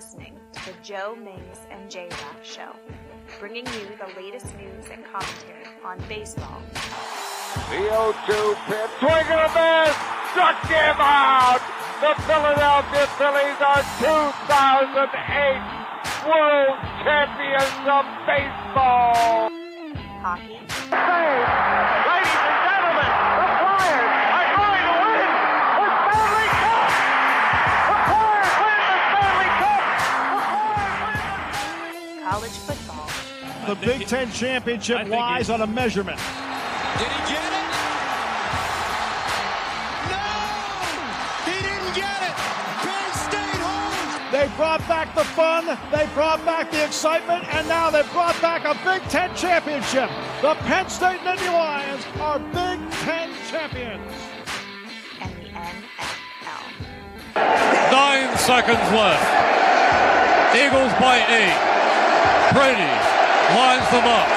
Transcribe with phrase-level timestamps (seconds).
[0.00, 2.72] listening to the Joe Mays and J Raff Show,
[3.38, 6.62] bringing you the latest news and commentary on baseball.
[7.68, 9.92] The 0-2 pitch, swing and a miss,
[10.32, 11.60] struck him out.
[12.00, 15.60] The Philadelphia Phillies are 2008
[16.24, 19.52] World Champions of Baseball.
[20.24, 22.09] Hockey, Ladies
[32.40, 33.08] college football,
[33.66, 36.16] The Big Ten championship lies on a measurement.
[36.16, 37.68] Did he get it?
[40.08, 40.24] No!
[41.44, 42.34] He didn't get it!
[42.80, 44.32] Penn State holds!
[44.32, 48.64] They brought back the fun, they brought back the excitement, and now they've brought back
[48.64, 50.08] a Big Ten championship.
[50.40, 54.00] The Penn State Nittany Lions are Big Ten champions.
[55.20, 56.62] and the NFL.
[57.92, 59.36] Nine seconds left.
[60.56, 61.69] Eagles by eight.
[62.50, 62.94] Brady
[63.54, 64.28] lines them up.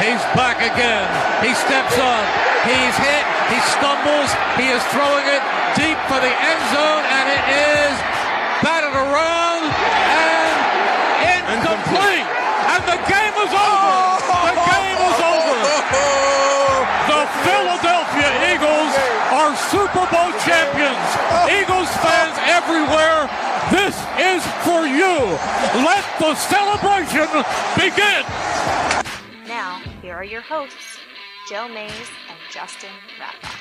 [0.00, 1.04] He's back again.
[1.44, 2.24] He steps up.
[2.64, 3.24] He's hit.
[3.52, 4.32] He stumbles.
[4.56, 5.42] He is throwing it
[5.76, 7.94] deep for the end zone, and it is
[8.64, 12.26] batted around and incomplete.
[12.72, 13.96] And the game is over.
[14.48, 15.60] The game is over.
[17.12, 18.92] The Philadelphia Eagles
[19.28, 20.21] are Super Bowl.
[21.62, 23.30] Eagles fans everywhere,
[23.70, 25.38] this is for you.
[25.84, 27.28] Let the celebration
[27.76, 28.24] begin.
[29.46, 30.98] Now, here are your hosts,
[31.48, 31.92] Joe Mays
[32.28, 33.58] and Justin Raffa.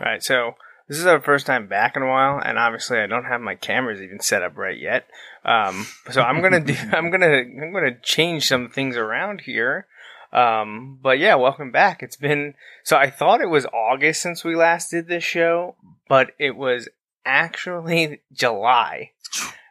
[0.00, 0.54] All right, so
[0.88, 3.54] this is our first time back in a while, and obviously I don't have my
[3.54, 5.06] cameras even set up right yet.
[5.44, 9.86] Um, so I'm gonna do, I'm gonna, I'm gonna change some things around here.
[10.32, 12.02] Um, but yeah, welcome back.
[12.02, 15.76] It's been so I thought it was August since we last did this show,
[16.08, 16.88] but it was
[17.24, 19.12] actually July,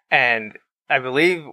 [0.09, 0.57] and
[0.89, 1.43] I believe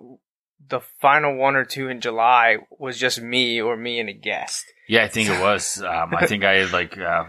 [0.69, 4.65] the final one or two in July was just me or me and a guest.
[4.89, 5.83] Yeah, I think it was.
[5.83, 7.25] Um, I think I had like uh,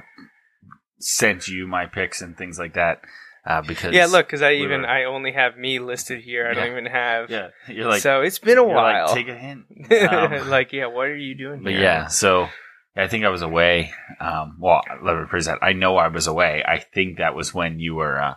[1.00, 3.02] sent you my picks and things like that
[3.46, 6.48] uh, because Yeah, look, because I we even were- I only have me listed here.
[6.48, 7.30] I don't even have.
[7.30, 9.16] yeah, you're like so it's been a you're like, while.
[9.16, 9.66] take a hint.
[9.92, 11.82] Um, like, yeah, what are you doing But here?
[11.82, 12.50] yeah, so
[12.96, 13.92] I think I was away.
[14.20, 15.60] Um, well, let me rephrase that.
[15.62, 16.64] I know I was away.
[16.68, 18.36] I think that was when you were uh,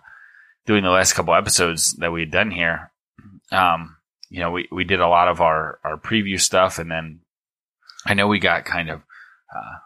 [0.67, 2.91] doing the last couple episodes that we had done here.
[3.53, 3.97] Um,
[4.31, 7.21] you know, we, we did a lot of our, our preview stuff, and then
[8.07, 9.01] I know we got kind of
[9.55, 9.79] uh,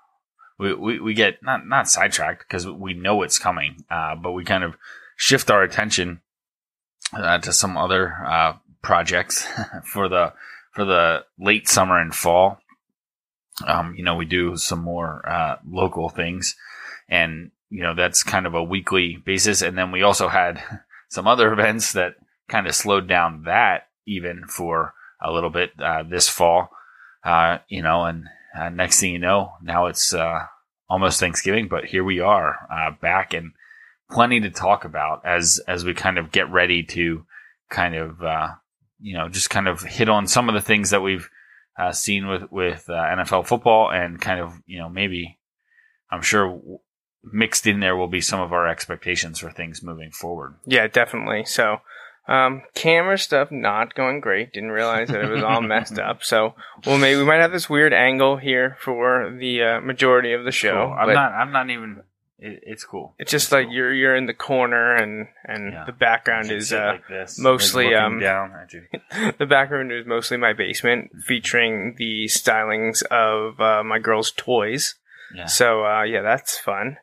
[0.59, 4.45] we, we we get not not sidetracked because we know it's coming, uh, but we
[4.45, 4.75] kind of
[5.19, 6.23] shift our attention
[7.13, 9.47] uh, to some other uh, projects
[9.85, 10.33] for the
[10.73, 12.59] for the late summer and fall
[13.67, 16.55] um, you know, we do some more uh, local things,
[17.09, 19.63] and you know that's kind of a weekly basis.
[19.63, 20.63] And then we also had
[21.09, 22.17] some other events that
[22.49, 26.71] kind of slowed down that even for a little bit uh, this fall.
[27.25, 28.27] Uh, you know, and
[28.59, 30.47] uh, next thing you know, now it's uh,
[30.89, 33.53] almost Thanksgiving, but here we are uh, back and
[34.11, 37.25] plenty to talk about as as we kind of get ready to
[37.71, 38.49] kind of uh,
[39.01, 41.29] you know just kind of hit on some of the things that we've
[41.79, 45.39] uh, seen with with uh, NFL football, and kind of you know maybe
[46.11, 46.61] I'm sure
[47.25, 50.55] mixed in there will be some of our expectations for things moving forward.
[50.65, 51.45] Yeah, definitely.
[51.45, 51.79] So,
[52.27, 54.53] um, camera stuff not going great.
[54.53, 56.23] Didn't realize that it was all messed up.
[56.23, 56.55] So,
[56.87, 60.53] well, maybe we might have this weird angle here for the uh, majority of the
[60.53, 60.87] show.
[60.87, 60.97] Cool.
[60.99, 61.33] I'm not.
[61.33, 62.03] I'm not even.
[62.41, 63.15] It, it's cool.
[63.19, 63.75] It's just like cool.
[63.75, 65.85] you're you're in the corner and and Yeah.
[65.85, 68.85] the background is uh, like mostly, um, down at you.
[69.39, 74.95] the background is mostly my basement, featuring the stylings of uh, my girls' toys.
[75.35, 75.47] Yeah.
[75.47, 76.99] So uh, yeah, that's fun.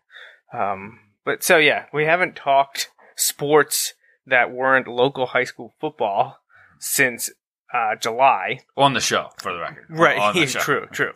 [0.53, 3.93] Um, but so yeah, we haven't talked sports
[4.25, 6.39] that weren't local high school football
[6.79, 7.29] since
[7.73, 8.61] uh, July.
[8.77, 9.85] on the show, for the record.
[9.89, 10.17] Right.
[10.17, 10.59] On the show.
[10.59, 10.87] true.
[10.91, 11.11] True.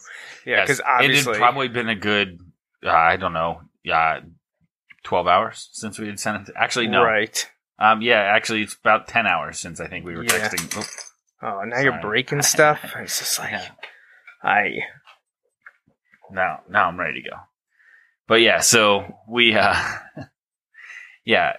[0.45, 0.79] Yeah, Yes.
[0.79, 2.39] because it had probably been a good.
[2.85, 3.61] Uh, I don't know.
[3.91, 4.21] Uh,
[5.03, 6.55] Twelve hours since we had sent it.
[6.57, 7.01] Actually, no.
[7.03, 7.49] right.
[7.79, 10.31] Um, yeah, actually, it's about ten hours since I think we were Yeah.
[10.49, 10.77] texting.
[10.77, 10.85] Oh,
[11.61, 12.93] Oh, now you're breaking stuff.
[12.97, 13.53] It's just like.
[14.43, 14.79] I
[16.31, 17.35] now now I'm ready to go.
[18.27, 19.73] But yeah, so we uh
[21.25, 21.53] yeah,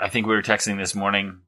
[0.00, 1.40] I think we were texting this morning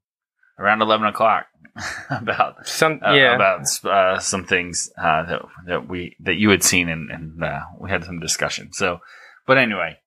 [0.59, 1.47] around eleven o'clock
[2.11, 3.35] about some uh, yeah.
[3.35, 7.61] about uh, some things uh, that that we that you had seen and, and uh,
[7.81, 8.73] we had some discussion.
[8.73, 9.01] So,
[9.47, 9.99] but anyway,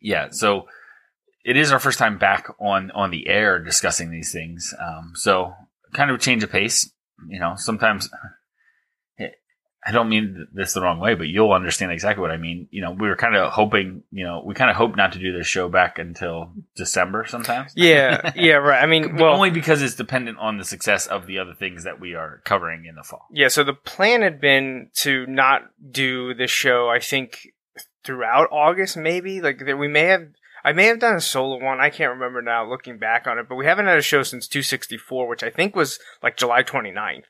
[0.00, 0.28] yeah.
[0.30, 0.66] So
[1.44, 4.74] it is our first time back on on the air discussing these things.
[4.80, 5.54] Um, so
[5.92, 6.90] kind of a change of pace.
[7.28, 8.10] You know, sometimes
[9.86, 12.66] I don't mean this the wrong way, but you'll understand exactly what I mean.
[12.72, 15.20] You know, we were kind of hoping, you know, we kind of hoped not to
[15.20, 17.72] do this show back until December sometimes.
[17.76, 18.82] Yeah, yeah, right.
[18.82, 22.00] I mean, well, only because it's dependent on the success of the other things that
[22.00, 23.28] we are covering in the fall.
[23.30, 27.52] Yeah, so the plan had been to not do this show, I think,
[28.06, 29.40] throughout August, maybe.
[29.40, 30.28] Like, that we may have,
[30.64, 31.80] I may have done a solo one.
[31.80, 34.48] I can't remember now looking back on it, but we haven't had a show since
[34.48, 37.24] 264, which I think was like July 29th.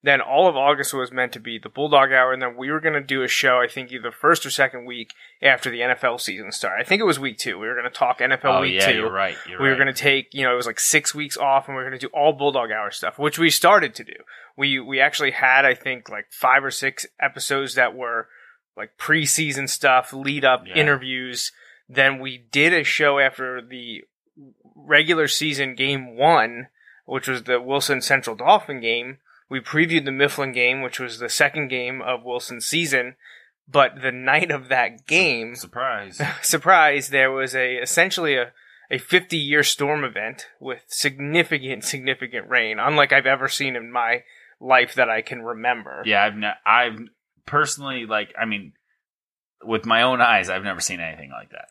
[0.00, 2.78] Then all of August was meant to be the Bulldog Hour, and then we were
[2.78, 6.20] going to do a show, I think, either first or second week after the NFL
[6.20, 6.80] season started.
[6.80, 7.58] I think it was week two.
[7.58, 9.36] We were going to talk NFL oh week yeah, 2 you're right.
[9.48, 11.76] You're we were going to take, you know, it was like six weeks off, and
[11.76, 14.14] we were going to do all Bulldog Hour stuff, which we started to do.
[14.56, 18.28] We we actually had, I think, like five or six episodes that were
[18.78, 20.74] like preseason stuff, lead up Yeah.
[20.76, 21.52] interviews.
[21.88, 24.04] Then we did a show after the
[24.74, 26.68] regular season game one,
[27.04, 29.18] which was the Wilson Central Dauphin game.
[29.50, 33.16] We previewed the Mifflin game, which was the second game of Wilson's season.
[33.70, 36.20] But the night of that game, surprise.
[36.42, 38.52] surprise, there was a essentially a
[38.90, 44.22] a 50 year storm event with significant significant rain, unlike I've ever seen in my
[44.60, 46.02] life that I can remember.
[46.06, 46.98] yeah, I've ne- I've
[47.48, 48.72] personally like I mean,
[49.62, 51.68] with my own eyes, I've never seen anything like that.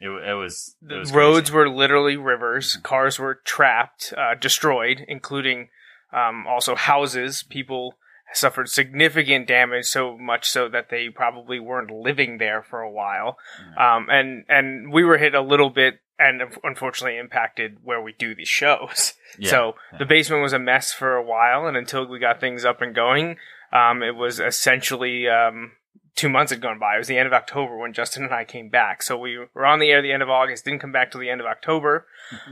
[0.00, 2.76] It, it was it The was roads were literally rivers.
[2.82, 5.68] Cars were trapped, uh, destroyed, including
[6.12, 7.44] um, also houses.
[7.48, 7.94] People
[8.32, 13.38] suffered significant damage, so much so that they probably weren't living there for a while.
[13.76, 18.34] Um, and and we were hit a little bit, and unfortunately impacted where we do
[18.34, 19.14] these shows.
[19.38, 19.98] Yeah, so yeah.
[19.98, 22.94] the basement was a mess for a while, and until we got things up and
[22.94, 23.36] going,
[23.72, 25.72] um, it was essentially um,
[26.14, 26.96] two months had gone by.
[26.96, 29.02] It was the end of October when Justin and I came back.
[29.02, 31.30] So we were on the air the end of August, didn't come back till the
[31.30, 32.06] end of October.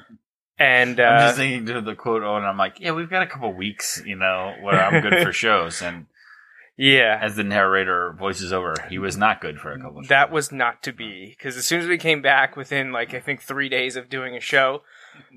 [0.58, 3.22] And I'm uh, just thinking to the quote, oh, and I'm like, yeah, we've got
[3.22, 5.82] a couple weeks, you know, where I'm good for shows.
[5.82, 6.06] And
[6.78, 9.98] yeah, as the narrator voices over, he was not good for a couple.
[9.98, 10.32] Of that shows.
[10.32, 13.42] was not to be because as soon as we came back within like I think
[13.42, 14.82] three days of doing a show,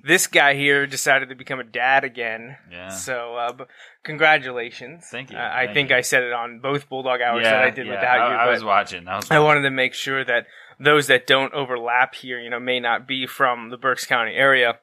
[0.04, 2.58] this guy here decided to become a dad again.
[2.72, 2.90] yeah.
[2.90, 3.64] So, uh, b-
[4.04, 5.06] congratulations.
[5.10, 5.96] Thank you, Uh, I thank think you.
[5.96, 8.36] I said it on both Bulldog hours yeah, that I did yeah, without I, you.
[8.38, 9.08] I was watching.
[9.08, 9.32] I was.
[9.32, 9.46] I watching.
[9.46, 10.46] wanted to make sure that
[10.80, 14.80] those that don't overlap here, you know, may not be from the Berks County area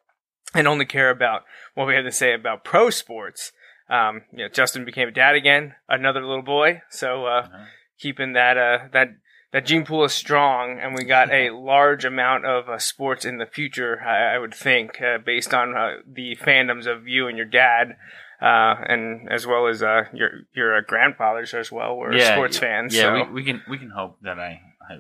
[0.55, 1.43] and only care about
[1.75, 3.53] what we have to say about pro sports.
[3.89, 6.83] Um, you know, Justin became a dad again, another little boy.
[6.91, 7.65] So, uh, Uh-huh.
[7.99, 9.09] keeping that, uh, that,
[9.53, 13.39] that gene pool is strong, and we got a large amount of uh, sports in
[13.39, 14.01] the future.
[14.03, 17.97] I, I would think, uh, based on uh, the fandoms of you and your dad,
[18.41, 22.95] uh, and as well as uh, your your uh, grandfathers as well were sports fans.
[22.95, 23.15] Yeah, so.
[23.15, 24.99] we, we can we can hope that I, I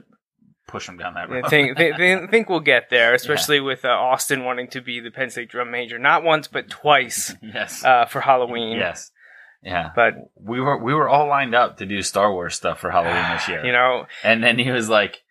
[0.66, 1.44] push them down that road.
[1.44, 5.00] I think, think, think, think we'll get there, especially with uh, Austin wanting to be
[5.00, 7.84] the Penn State drum major, not once but twice yes.
[7.84, 8.76] uh, for Halloween.
[8.78, 9.10] yes.
[9.66, 9.90] Yeah.
[9.96, 13.30] But we were we were all lined up to do Star Wars stuff for Halloween
[13.36, 13.66] this year.
[13.66, 15.22] you know, And then he was like,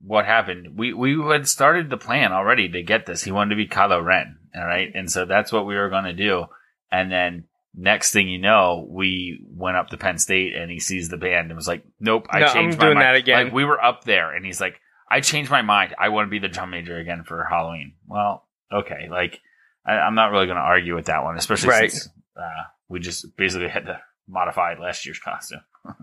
[0.00, 0.78] "What happened?
[0.78, 3.24] We we had started the plan already to get this.
[3.24, 6.04] He wanted to be Kylo Ren, all right, and so that's what we were going
[6.04, 6.44] to do.
[6.92, 7.44] And then
[7.74, 11.48] next thing you know, we went up to Penn State, and he sees the band
[11.48, 13.44] and was like, "Nope, I No, I'm changed my doing mind." that again.
[13.46, 15.96] Like we were up there, and he's like, "I changed my mind.
[15.98, 19.40] I want to be the drum major again for Halloween." Well, okay, like
[19.84, 21.90] I, I'm not really going to argue with that one, especially Right.
[21.90, 25.60] since uh, we just basically had to modify last year's costume.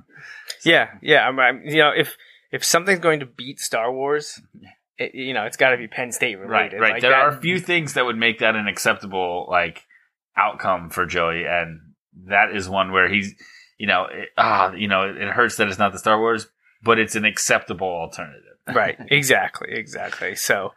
[0.65, 1.27] yeah, yeah.
[1.27, 2.15] I'm, I'm, you know, if
[2.51, 4.39] if something's going to beat Star Wars,
[4.97, 6.79] it, you know, it's got to be Penn State Right, related.
[6.81, 6.93] right.
[6.93, 9.83] Like there that- are a few things that would make that an acceptable like
[10.37, 11.79] outcome for Joey, and
[12.27, 13.33] that is one where he's,
[13.77, 16.47] you know, it, ah, you know, it hurts that it's not the Star Wars,
[16.83, 18.43] but it's an acceptable alternative.
[18.75, 20.71] right exactly exactly so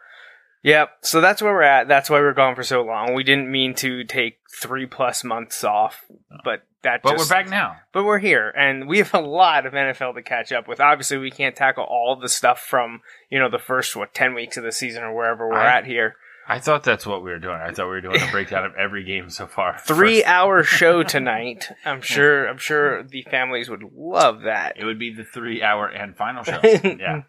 [0.65, 1.87] yeah so that's where we're at.
[1.87, 3.15] That's why we're gone for so long.
[3.15, 6.05] We didn't mean to take three plus months off
[6.45, 7.77] but that But just, we're back now.
[7.93, 10.81] but we're here and we have a lot of nfl to catch up with.
[10.81, 14.57] Obviously we can't tackle all the stuff from you know the first what 10 weeks
[14.57, 16.17] of the season or wherever we're I- at here
[16.47, 17.55] I thought that's what we were doing.
[17.57, 19.79] I thought we were doing a breakdown of every game so far.
[19.87, 24.85] three First- hour show tonight i'm sure i'm sure the families would love that It
[24.85, 26.61] would be the three-hour and final show.
[26.63, 27.23] yeah,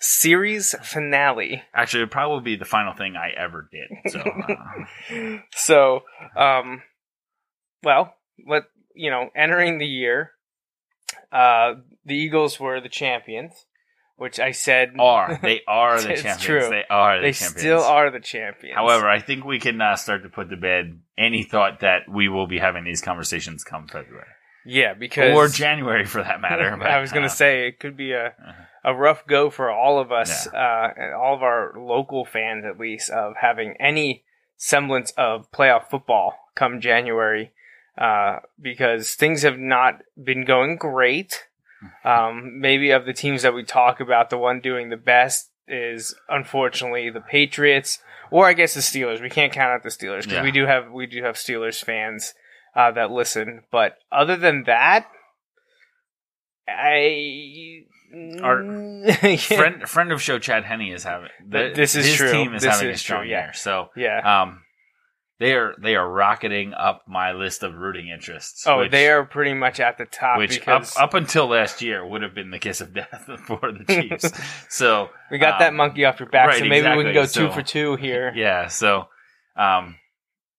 [0.00, 4.12] series finale actually, it probably be the final thing I ever did.
[4.12, 6.00] So, uh, so
[6.36, 6.82] um
[7.82, 8.14] well
[8.46, 10.32] let you know entering the year
[11.32, 13.66] uh the eagles were the champions
[14.22, 16.42] which i said are they are the champions?
[16.42, 16.68] true.
[16.70, 17.22] They are the champions.
[17.22, 17.60] they champions.
[17.60, 21.00] still are the champions However, I think we can uh, start to put to bed
[21.18, 24.28] any thought that we will be having these conversations come February
[24.64, 26.76] yeah because or January, for that matter.
[26.78, 28.92] but, i was gonna uh, say it could be a uh-huh.
[28.92, 32.78] a rough go for all of us uh and all of our local fans at
[32.78, 34.24] least of having any
[34.56, 37.52] semblance of playoff football come january
[37.98, 41.46] uh, because things have not been going great.
[42.04, 46.14] Um, maybe of the teams that we talk about, the one doing the best is
[46.28, 47.98] unfortunately the Patriots,
[48.30, 49.20] or I guess the Steelers.
[49.22, 50.42] We can't count out the Steelers because Yeah.
[50.42, 52.34] we do have we do have Steelers fans
[52.74, 53.62] uh, that listen.
[53.70, 55.06] But other than that,
[56.68, 57.84] I
[58.42, 58.62] Our
[59.04, 59.36] Yeah.
[59.36, 62.32] friend friend of show Chad Henney is having Th- this is his true.
[62.32, 63.44] team is This having is a strong true, yeah.
[63.44, 63.52] year.
[63.54, 64.42] So yeah.
[64.42, 64.61] um,
[65.42, 68.64] they are they are rocketing up my list of rooting interests.
[68.64, 71.82] Oh, which- they are pretty much at the top which up, because up until last
[71.82, 74.30] year would have been the kiss of death for the Chiefs.
[74.68, 77.42] so we got that um, monkey off your back, right, so maybe we can exactly.
[77.42, 78.32] go two for two here.
[78.42, 79.08] Yeah, so
[79.56, 79.96] um,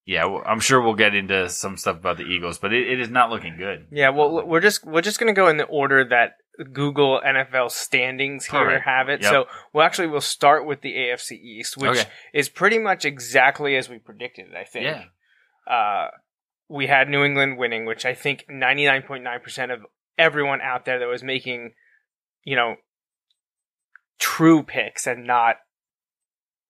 [0.05, 3.09] yeah, I'm sure we'll get into some stuff about the Eagles, but it, it is
[3.09, 3.87] not looking good.
[3.91, 6.33] Yeah, well, we're just we're just gonna go in the order that
[6.71, 9.21] Google NFL standings here have it.
[9.21, 9.31] Yep.
[9.31, 12.09] So we'll actually we'll start with the AFC East, which Okay.
[12.33, 14.53] is pretty much exactly as we predicted.
[14.55, 14.85] I think.
[14.85, 15.73] Yeah.
[15.73, 16.09] Uh,
[16.69, 19.81] we had New England winning, which I think 99.9% of
[20.17, 21.73] everyone out there that was making,
[22.43, 22.75] you know,
[24.19, 25.57] true picks and not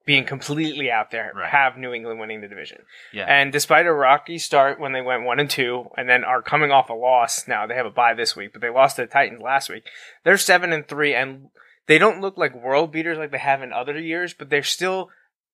[0.05, 1.49] being completely out there Right.
[1.49, 2.83] have New England winning the division.
[3.13, 3.25] Yeah.
[3.25, 6.71] And despite a rocky start when they went one and two, and then are coming
[6.71, 9.07] off a loss now, they have a bye this week, but they lost to the
[9.07, 9.85] Titans last week.
[10.23, 11.47] They're seven and three, and
[11.87, 15.09] they don't look like world beaters like they have in other years, but they're still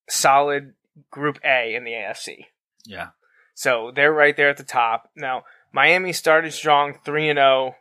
[0.07, 0.73] solid
[1.11, 2.45] Group A in the AFC.
[2.85, 3.09] yeah.
[3.53, 5.09] So they're right there at the top.
[5.17, 7.75] Now, Miami started strong, 3 and 0.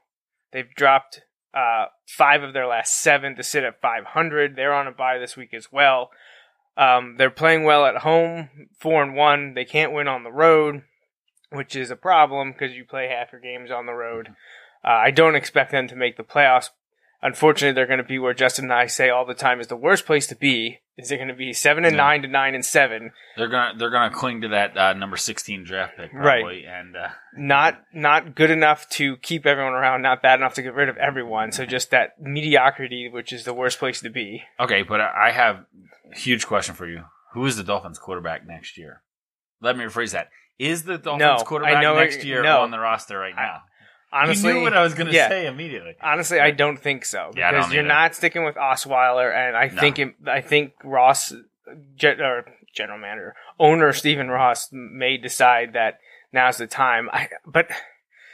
[0.52, 1.22] They've dropped
[1.54, 4.56] uh, five of their last seven to sit at 500.
[4.56, 6.10] They're on a bye this week as well.
[6.78, 9.54] Um, they're playing well at home, 4 and 1.
[9.54, 10.82] They can't win on the road,
[11.50, 14.28] which is a problem because you play half your games on the road.
[14.84, 16.70] Uh, I don't expect them to make the playoffs.
[17.20, 19.76] Unfortunately, they're going to be where Justin and I say all the time is the
[19.76, 20.78] worst place to be.
[20.96, 22.02] Is they're going to be seven and Yeah.
[22.02, 25.62] nine to nine and seven, They're gonna they're gonna cling to that uh, number sixteen
[25.62, 26.64] draft pick Right.
[26.64, 30.74] and uh, not not good enough to keep everyone around, not bad enough to get
[30.74, 31.52] rid of everyone.
[31.52, 34.42] So just that mediocrity, which is the worst place to be.
[34.58, 34.82] okay.
[34.82, 35.66] But I have
[36.12, 39.02] a huge question for you: Who is the Dolphins quarterback next year?
[39.60, 42.62] Let me rephrase that: Is the Dolphins No, quarterback next year no.
[42.62, 43.62] on the roster right now?
[44.12, 45.28] Honestly, you knew what I was going to yeah.
[45.28, 45.94] say immediately.
[46.02, 47.88] Honestly, I don't think so Yeah, I because don't you're either.
[47.88, 49.80] not sticking with Osweiler, and I No.
[49.80, 51.34] think it, I think Ross,
[51.96, 55.98] gen, or general manager, owner Stephen Ross may decide that
[56.32, 57.08] now's the time.
[57.12, 57.68] I but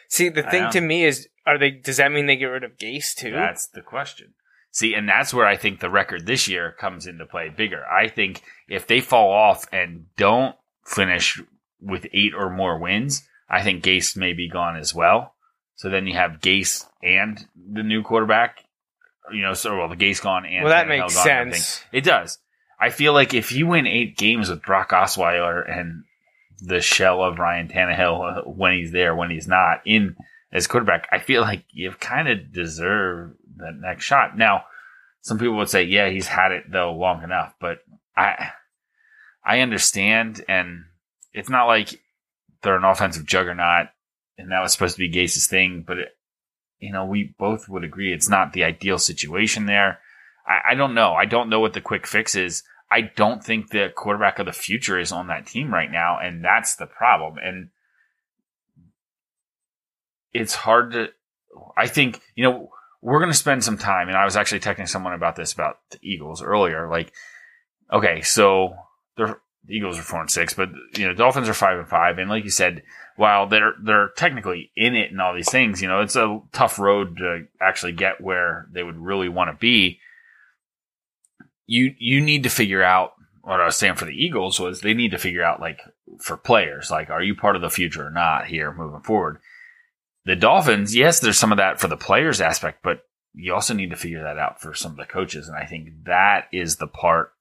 [0.09, 0.71] see the I thing know.
[0.71, 1.71] to me is, are they?
[1.73, 3.33] Does that mean they get rid of Gase too?
[3.33, 4.35] That's the question.
[4.71, 7.85] See, and that's where I think the record this year comes into play bigger.
[7.87, 11.41] I think if they fall off and don't finish
[11.81, 15.34] with eight or more wins, I think Gase may be gone as well.
[15.77, 18.65] So then you have Gase and the new quarterback.
[19.33, 21.85] You know, so well the Gase gone and Well, that Tannehill makes gone sense.
[21.93, 22.39] It does.
[22.79, 26.05] I feel like if you win eight games with Brock Osweiler and
[26.61, 30.17] the shell of Ryan Tannehill uh, when he's there, when he's not in
[30.53, 34.37] as quarterback, I feel like you've kind of deserved the next shot.
[34.37, 34.65] Now,
[35.21, 37.79] some people would say, yeah, he's had it though long enough, but
[38.17, 38.51] I,
[39.45, 40.85] I understand, and
[41.33, 42.01] it's not like
[42.63, 43.89] they're an offensive juggernaut,
[44.39, 46.09] and that was supposed to be Gase's thing, but it,
[46.79, 50.01] you know, we both would agree it's not the ideal situation there.
[50.47, 51.15] I, I don't know.
[51.15, 52.63] I don't know what the quick fix is.
[52.91, 56.45] I don't think the quarterback of the future is on that team right now, and
[56.45, 57.39] that's the problem.
[57.43, 57.71] And
[60.33, 61.09] it's hard to.
[61.77, 62.69] I think you know
[63.01, 65.79] we're going to spend some time, and I was actually texting someone about this about
[65.91, 66.89] the Eagles earlier.
[66.89, 67.13] Like,
[67.93, 68.75] okay, so
[69.17, 69.37] the
[69.69, 72.45] Eagles are four and six, but you know Dolphins are five and five, and like
[72.45, 72.83] you said,
[73.17, 76.79] while they're they're technically in it and all these things, you know, it's a tough
[76.79, 80.01] road to actually get where they would really want to be.
[81.67, 84.95] You you need to figure out what I was saying for the Eagles was they
[84.95, 85.81] need to figure out like
[86.21, 89.39] for players, like are you part of the future or not here moving forward.
[90.25, 93.03] The Dolphins, yes, there's some of that for the players aspect, but
[93.35, 96.05] you also need to figure that out for some of the coaches, and I think
[96.05, 97.34] that is the part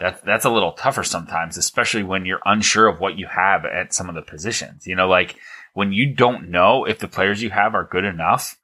[0.00, 3.94] that that's a little tougher sometimes, especially when you're unsure of what you have at
[3.94, 4.86] some of the positions.
[4.86, 5.36] You know, like
[5.74, 8.58] when you don't know if the players you have are good enough,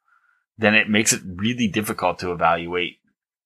[0.57, 2.97] then it makes it really difficult to evaluate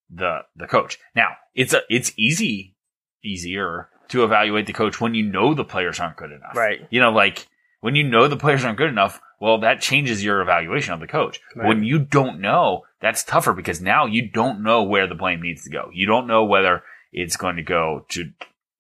[0.10, 0.98] the the coach.
[1.16, 2.76] Now, it's a it's easy
[3.24, 6.56] easier to evaluate the coach when you know the players aren't good enough.
[6.56, 6.88] Right.
[6.90, 7.48] You know, like
[7.82, 11.08] when you know the players aren't good enough, well, that changes your evaluation of the
[11.08, 11.40] coach.
[11.56, 11.68] Right.
[11.68, 15.64] When you don't know, that's tougher because now you don't know where the blame needs
[15.64, 15.90] to go.
[15.94, 18.32] You don't know whether it's going to go to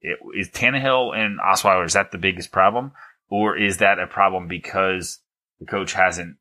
[0.01, 1.85] it, is Tannehill and Osweiler.
[1.85, 2.91] Is that the biggest problem,
[3.29, 5.19] or is that a problem because
[5.59, 6.37] the coach hasn't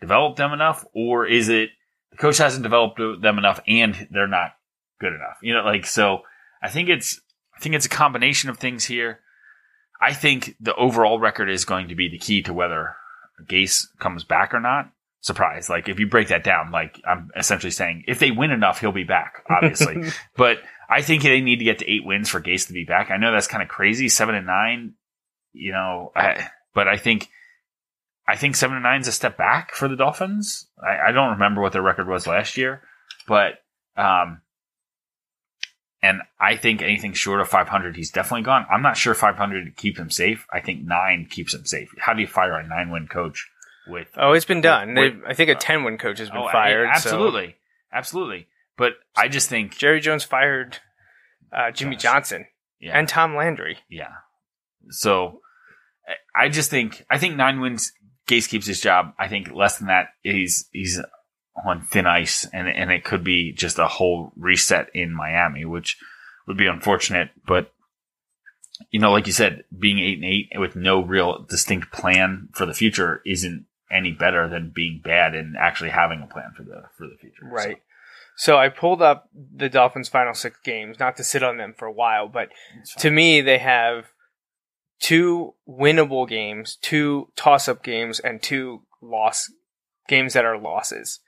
[0.00, 1.70] developed them enough, or is it
[2.10, 4.54] the coach hasn't developed them enough and they're not
[5.00, 5.38] good enough?
[5.42, 6.22] You know, like so.
[6.62, 7.20] I think it's
[7.56, 9.20] I think it's a combination of things here.
[10.00, 12.96] I think the overall record is going to be the key to whether
[13.46, 15.68] Gase comes back or not, surprise.
[15.68, 18.92] Like if you break that down, like I'm essentially saying if they win enough, he'll
[18.92, 20.10] be back, obviously.
[20.36, 23.10] but I think they need to get to eight wins for Gase to be back.
[23.10, 24.94] I know that's kind of crazy, seven and nine,
[25.52, 27.28] you know, I, but I think
[28.26, 30.66] I think seven and nine is a step back for the Dolphins.
[30.82, 32.82] I, I don't remember what their record was last year,
[33.28, 33.54] but
[33.96, 34.40] um,
[36.02, 38.66] and I think anything short of 500, he's definitely gone.
[38.70, 40.46] I'm not sure 500 keeps him safe.
[40.52, 41.88] I think nine keeps him safe.
[41.98, 43.48] How do you fire a nine win coach
[43.86, 44.08] with?
[44.16, 44.94] Oh, it's been done.
[44.94, 46.88] with- I think a ten win coach has been Oh, fired.
[46.88, 47.56] so- absolutely,
[47.92, 48.48] absolutely.
[48.76, 50.78] But I just think, Jerry Jones fired
[51.52, 51.96] uh, Jimmy.
[51.96, 52.46] Johnson
[52.80, 53.78] yeah, and Tom Landry.
[53.88, 54.12] yeah.
[54.90, 55.40] So
[56.08, 57.92] I- I just think I think nine wins.
[58.26, 59.12] Gase keeps his job.
[59.18, 60.98] I think less than that, he's he's
[61.64, 65.96] on thin ice, and and it could be just a whole reset in Miami, which
[66.48, 67.30] would be unfortunate.
[67.46, 67.70] But
[68.90, 72.66] you know, like you said, being eight and eight with no real distinct plan for
[72.66, 76.82] the future isn't any better than being bad and actually having a plan for the
[76.98, 77.44] for the future.
[77.44, 77.76] Right.
[77.76, 77.82] So
[78.58, 81.92] I pulled up the Dolphins' final six games, not to sit on them for a
[81.92, 82.48] while, but
[82.98, 84.06] to me, they have
[85.00, 89.52] two winnable games, two toss-up games, and two loss
[90.08, 91.20] games that are losses.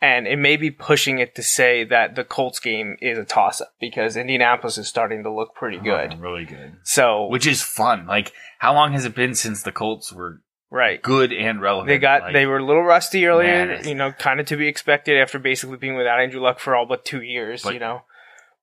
[0.00, 3.72] And it may be pushing it to say that the Colts game is a toss-up
[3.80, 6.14] because Indianapolis is starting to look pretty oh, good.
[6.14, 6.76] Oh, really good.
[6.82, 8.06] So, Which is fun.
[8.06, 10.42] Like, how long has it been since the Colts were
[10.74, 11.00] right.
[11.00, 11.88] good and relevant?
[11.88, 14.56] They got Like, they were a little rusty earlier, Man, you know, kind of to
[14.56, 17.80] be expected after basically being without Andrew Luck for all but two years, But- you
[17.80, 18.02] know.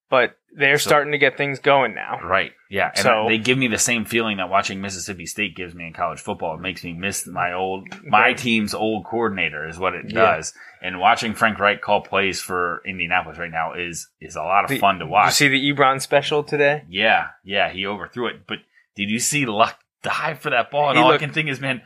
[0.10, 2.20] But they're So- starting to get things going now.
[2.22, 2.52] Right.
[2.70, 2.88] Yeah.
[2.90, 5.94] And So- they give me the same feeling that watching Mississippi State gives me in
[5.94, 6.56] college football.
[6.56, 8.38] It makes me miss my old, my Right.
[8.38, 10.20] team's old coordinator is what it Yeah.
[10.36, 10.54] does.
[10.82, 14.70] And watching Frank Reich call plays for Indianapolis right now is, is a lot of
[14.70, 15.28] The- fun to watch.
[15.28, 16.84] you see the Ebron special today?
[16.90, 17.28] yeah.
[17.46, 17.70] Yeah.
[17.70, 18.46] He overthrew it.
[18.46, 18.58] But
[18.98, 20.90] did you see Luck dive for that ball?
[20.90, 21.84] And He all looked- I can think is, man,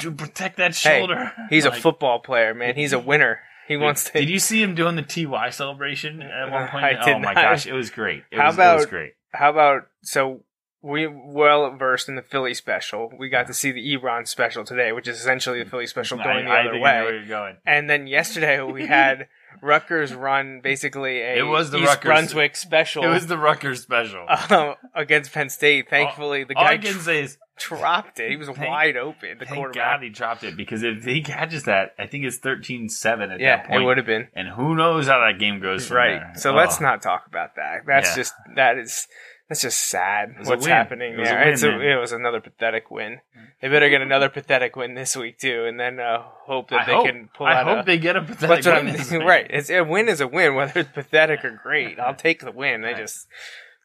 [0.00, 1.32] to protect that Hey, shoulder.
[1.50, 2.74] He's a football player, man.
[2.76, 3.40] He's a winner.
[3.68, 4.12] He wants to.
[4.18, 6.84] Did you see him doing the TY celebration at one point?
[6.84, 7.42] I did oh my not.
[7.42, 8.24] gosh, it was great.
[8.32, 9.12] It How was, it was about- great.
[9.32, 10.42] How about so
[10.82, 13.12] we well versed in the Philly special.
[13.16, 16.46] We got to see the Ebron special today, which is essentially the Philly special going
[16.46, 17.04] the I, I other way.
[17.12, 17.58] you're going.
[17.64, 19.28] And then yesterday we had
[19.62, 23.82] Rutgers run basically a It was the East Rutgers- Brunswick special It was the Rutgers
[23.82, 24.26] special.
[24.50, 25.88] um, against Penn State.
[25.90, 28.30] Thankfully, the All guy I can say is, dropped it.
[28.30, 29.38] He was Thank- wide open.
[29.38, 29.74] The thank.
[29.74, 33.56] God he dropped it because if he catches that, I think it's 13-7 at yeah,
[33.58, 33.82] that point.
[33.82, 34.28] it would have been.
[34.34, 36.20] And who knows how that game goes right.
[36.20, 36.32] there.
[36.36, 36.56] So Oh.
[36.56, 37.82] let's not talk about that.
[37.86, 38.16] That's Yeah.
[38.16, 39.06] just that is
[39.48, 40.36] that's just sad.
[40.44, 43.18] What's happening It was a win, it's a, it was another pathetic win.
[43.60, 46.84] They better get another pathetic win this week too, and then uh, hope that I
[46.86, 47.66] they hope, can pull I out.
[47.66, 49.22] hope a, they get a pathetic win I'm this week.
[49.24, 49.46] right.
[49.50, 51.98] It's a win is a win, whether it's pathetic or great.
[51.98, 52.82] I'll take the win.
[52.82, 52.96] They Right.
[52.98, 53.26] just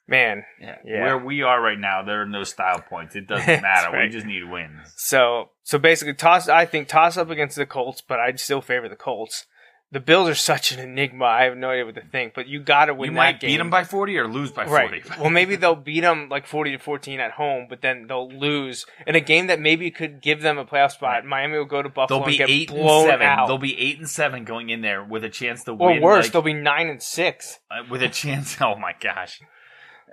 [0.08, 0.44] man.
[0.62, 0.78] Yeah.
[0.86, 1.02] Yeah.
[1.04, 3.15] Where we are right now, there are no style points.
[3.15, 3.98] It doesn't matter.
[3.98, 4.94] We just need wins.
[4.96, 6.48] So so basically, toss.
[6.50, 9.46] I think toss up against the Colts, but I'd still favor the Colts.
[9.91, 11.26] The Bills are such an enigma.
[11.26, 13.39] I have no idea what to think, but you got to win You that might
[13.39, 13.50] game.
[13.52, 14.88] beat them by 40 or lose by 40.
[14.88, 15.20] Right.
[15.20, 18.86] well, maybe they'll beat them like forty to fourteen at home, but then they'll lose
[19.08, 21.13] in a game that maybe could give them a playoff spot.
[21.13, 21.26] Right.
[21.26, 23.28] Miami will go to Buffalo They'll be and get eight and seven.
[23.28, 23.48] out.
[23.48, 26.00] They'll be eight and seven going in there with a chance to or win.
[26.00, 27.60] Or worse, like, they'll be nine and six.
[27.72, 28.58] uh, with a chance.
[28.62, 29.39] Oh my gosh!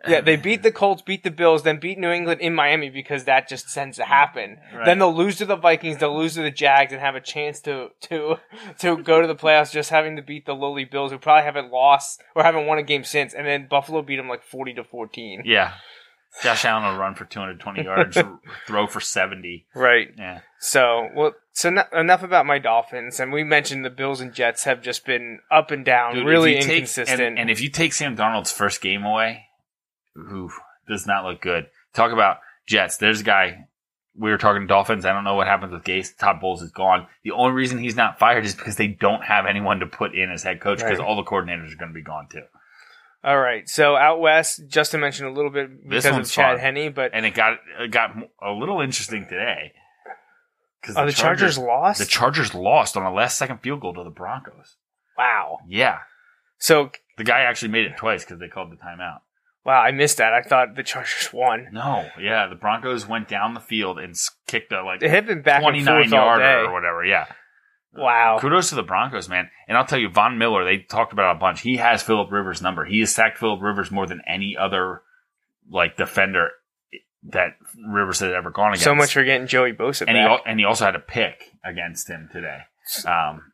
[0.09, 3.25] Yeah, they beat the Colts, beat the Bills, then beat New England in Miami because
[3.25, 4.59] that just tends to happen.
[4.75, 4.85] Right.
[4.85, 7.61] Then they'll lose to the Vikings, they'll lose to the Jags, and have a chance
[7.61, 8.37] to to
[8.79, 11.71] to go to the playoffs just having to beat the lowly Bills, who probably haven't
[11.71, 13.33] lost or haven't won a game since.
[13.35, 15.43] And then Buffalo beat them like forty to fourteen.
[15.45, 15.75] Yeah,
[16.43, 18.17] Josh Allen will run for 220 yards,
[18.67, 19.67] throw for 70.
[19.75, 20.09] Right.
[20.19, 23.21] Yeah, So, well, so no, enough about my Dolphins.
[23.21, 26.55] And we mentioned the Bills and Jets have just been up and down, Dude, really
[26.57, 27.21] you take- inconsistent.
[27.21, 29.45] and, and if you take Sam Darnold's first game away,
[30.17, 30.51] ooh,
[30.89, 31.67] does not look good.
[31.95, 32.97] Talk about Jets.
[32.97, 33.67] There's a guy.
[34.15, 35.07] We were talking Dolphins.
[35.07, 36.17] I don't know what happens with Gase.
[36.17, 37.07] Todd Bowles is gone.
[37.25, 40.31] The only reason he's not fired is because they don't have anyone to put in
[40.31, 41.07] as head coach because Right.
[41.09, 42.43] all the coordinators are going to be gone too.
[43.25, 43.67] All right.
[43.69, 46.59] So out west, Justin mentioned a little bit because of Chad.
[46.61, 48.11] Henney, but And it got it got
[48.43, 49.73] a little interesting today.
[50.81, 52.01] Because oh, the Chargers, lost.
[52.01, 54.77] The Chargers lost on a last second field goal to the Broncos.
[55.17, 55.61] wow.
[55.69, 55.99] Yeah.
[56.59, 59.21] So The guy actually made it twice because they called the timeout.
[59.65, 60.33] Wow, I missed that.
[60.33, 61.69] I thought the Chargers won.
[61.73, 64.15] No, yeah, the Broncos went down the field and
[64.47, 66.69] kicked a like They have been back and 29 forth all yarder day.
[66.69, 67.05] or whatever.
[67.05, 67.27] Yeah.
[67.95, 68.39] Wow.
[68.41, 69.51] Kudos to the Broncos, man.
[69.69, 71.61] And I'll tell you, Von Miller, they talked about it a bunch.
[71.61, 72.87] He has Philip Rivers' number.
[72.87, 75.03] He has sacked Philip Rivers more than any other
[75.71, 76.49] like defender
[77.25, 78.85] that Rivers had ever gone against.
[78.85, 80.31] So much for getting Joey Bosa and he back.
[80.31, 82.61] al- and he also had a pick against him today.
[83.07, 83.53] Um,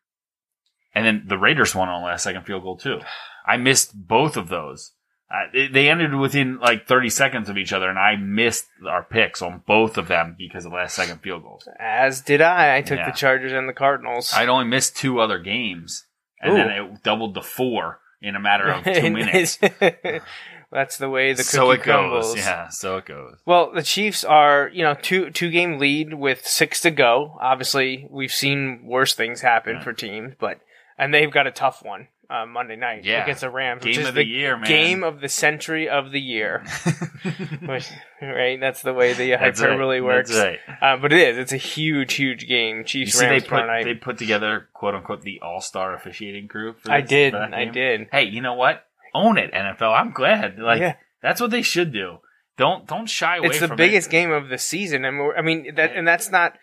[0.94, 3.00] and then the Raiders won on last second field goal too.
[3.44, 4.92] I missed both of those.
[5.30, 9.02] Uh, they, they ended within like 30 seconds of each other, and I missed our
[9.02, 11.68] picks on both of them because of last second field goals.
[11.78, 12.76] As did I.
[12.78, 13.10] I took Yeah.
[13.10, 14.32] the Chargers and the Cardinals.
[14.34, 16.06] I'd only missed two other games,
[16.40, 19.58] and then it doubled to four in a matter of two minutes.
[20.70, 22.34] That's the way the cookie so it crumbles.
[22.34, 22.44] goes.
[22.44, 23.38] Yeah, so it goes.
[23.46, 27.38] Well, the Chiefs are, you know, two two game lead with six to go.
[27.40, 30.60] Obviously, we've seen worse things happen for teams, but
[30.98, 33.22] and they've got a tough one uh, Monday night Yeah.
[33.22, 34.66] against the Rams, which Game is of the year, man.
[34.68, 36.62] game of the century of the year.
[37.62, 37.88] Which,
[38.22, 40.04] right, that's the way the hyperbole right.
[40.04, 40.34] works.
[40.36, 40.58] Right.
[40.80, 41.38] Uh, but it is.
[41.38, 42.78] It's a huge, huge game.
[42.78, 43.84] You Chiefs see, they Rams put tomorrow night.
[43.84, 46.74] they put together quote unquote the all star officiating crew.
[46.78, 47.34] For I did.
[47.34, 48.08] I did.
[48.12, 48.84] Hey, you know what?
[49.14, 49.98] Own it, NFL.
[49.98, 50.58] I'm glad.
[50.58, 50.94] Like Yeah.
[51.22, 52.18] that's what they should do.
[52.56, 53.48] Don't don't shy away.
[53.48, 54.10] It's the biggest It.
[54.12, 56.58] game of the season, and we're, I mean that, and that's not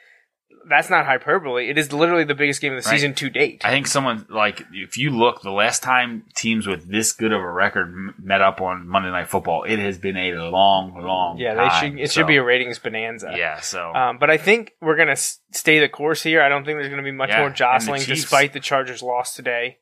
[0.69, 1.69] that's not hyperbole.
[1.69, 2.95] It is literally the biggest game of the Right.
[2.95, 3.61] season to date.
[3.63, 7.41] I think someone like if you look, the last time teams with this good of
[7.41, 11.37] a record met up on Monday Night Football, it has been a long, long.
[11.37, 11.91] yeah, they time.
[11.93, 11.99] should.
[11.99, 13.33] It So, should be a ratings bonanza.
[13.37, 13.59] yeah.
[13.59, 16.41] So Um, but I think we're gonna stay the course here.
[16.41, 19.01] I don't think there's gonna be much Yeah, more and the jostling, despite the Chargers'
[19.03, 19.77] loss today.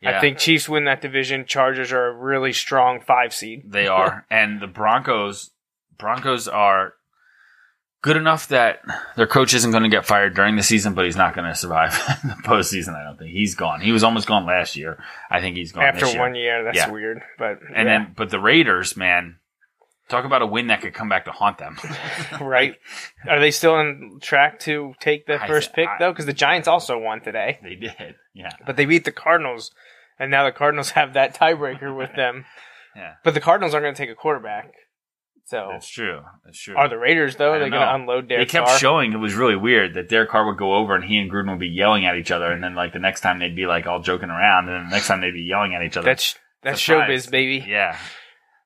[0.00, 1.46] yeah, I think Chiefs win that division.
[1.46, 3.62] Chargers are a really strong five seed.
[3.72, 5.50] they are, and the Broncos.
[5.96, 6.94] Broncos are
[8.04, 8.80] good enough that
[9.16, 11.54] their coach isn't going to get fired during the season, but he's not going to
[11.54, 12.94] survive the postseason.
[12.94, 13.80] I don't think he's gone.
[13.80, 15.02] He was almost gone last year.
[15.30, 16.22] I think he's gone After this year.
[16.22, 16.90] one year, that's Yeah.
[16.90, 17.22] weird.
[17.38, 19.36] But And then, but the Raiders, man,
[20.10, 21.78] talk about a win that could come back to haunt them.
[22.42, 22.76] right?
[23.26, 26.12] Are they still on track to take the I first th- pick I- though?
[26.12, 29.70] Because the Giants also won today, they did, yeah, but they beat the Cardinals,
[30.18, 32.44] and now the Cardinals have that tiebreaker with them.
[32.94, 33.14] yeah.
[33.24, 34.72] But the Cardinals aren't going to take a quarterback.
[35.46, 36.20] So That's true.
[36.44, 36.74] That's true.
[36.74, 37.52] are the Raiders though?
[37.52, 38.78] They're going to unload they kept Carr.
[38.78, 41.50] showing it was really weird that Derek Carr would go over and he and Gruden
[41.50, 43.86] would be yelling at each other, and then like the next time they'd be like
[43.86, 46.06] all joking around, and then the next time they'd be yelling at each other.
[46.06, 47.26] That's that's Surprise.
[47.26, 47.64] showbiz, baby.
[47.68, 47.98] yeah,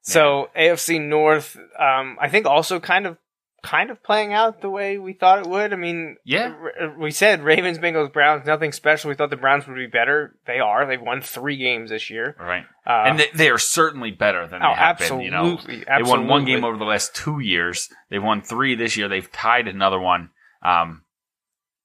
[0.03, 3.19] So AFC North, um, I think also kind of
[3.63, 5.73] kind of playing out the way we thought it would.
[5.73, 6.55] I mean, Yeah.
[6.97, 9.09] we said Ravens, Bengals, Browns, nothing special.
[9.09, 10.37] We thought the Browns would be better.
[10.47, 10.87] They are.
[10.87, 12.37] They've won three games this year.
[12.39, 12.65] right.
[12.87, 15.21] Uh, and they, they are certainly better than they oh, have been.
[15.21, 17.91] You know, absolutely, they won one game over the last two years.
[18.11, 19.09] They've won three this year.
[19.09, 20.31] They've tied another one.
[20.63, 21.03] Um,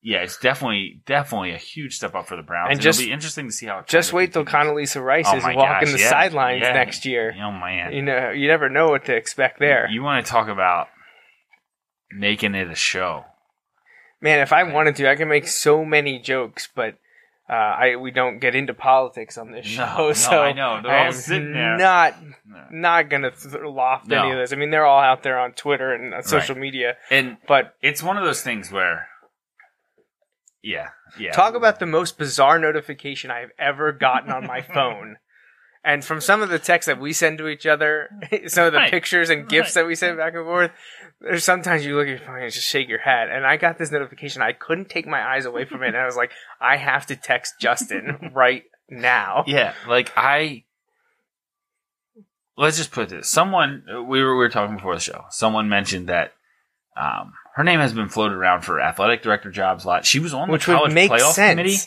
[0.06, 2.68] yeah, it's definitely definitely a huge step up for the Browns.
[2.68, 3.80] And And just- it'll be interesting to see how.
[3.80, 4.46] It Just wait till.
[4.46, 6.74] Condoleezza Rice Oh is walking gosh, the yeah, sidelines yeah.
[6.74, 7.34] next year.
[7.42, 9.88] Oh man, You know, you never know what to expect there.
[9.90, 10.88] You want to talk about
[12.15, 13.26] making it a show?
[14.21, 16.97] Man, if I wanted to, I could make so many jokes, but
[17.49, 19.84] uh, I we don't get into politics on this show.
[19.86, 20.80] no, so I know.
[20.82, 21.78] They're I all sitting there.
[21.78, 22.65] Not No.
[22.71, 24.54] not gonna th- loft any of this.
[24.54, 26.95] I mean, they're all out there on Twitter and uh, social media.
[27.12, 29.08] And But it's one of those things where,
[30.62, 31.32] yeah, yeah.
[31.34, 35.17] talk about the most bizarre notification I have ever gotten on my phone.
[35.86, 38.10] And from some of the texts that we send to each other,
[38.48, 38.91] some of the Right.
[38.91, 39.82] pictures and gifts Right.
[39.84, 40.72] that we send back and forth,
[41.19, 43.30] there's sometimes you look at your phone and just shake your head.
[43.30, 44.41] And I got this notification.
[44.41, 45.88] I couldn't take my eyes away from it.
[45.89, 49.43] And I was like, I have to text Justin right now.
[49.46, 50.63] Yeah, like I.
[52.56, 53.30] Let's just put this.
[53.30, 55.26] Someone we were we were talking before the show.
[55.32, 56.34] Someone mentioned that
[56.96, 60.06] um, her name has been floated around for athletic director jobs a lot.
[60.06, 61.52] She was on Which the would college make playoff sense.
[61.54, 61.78] committee.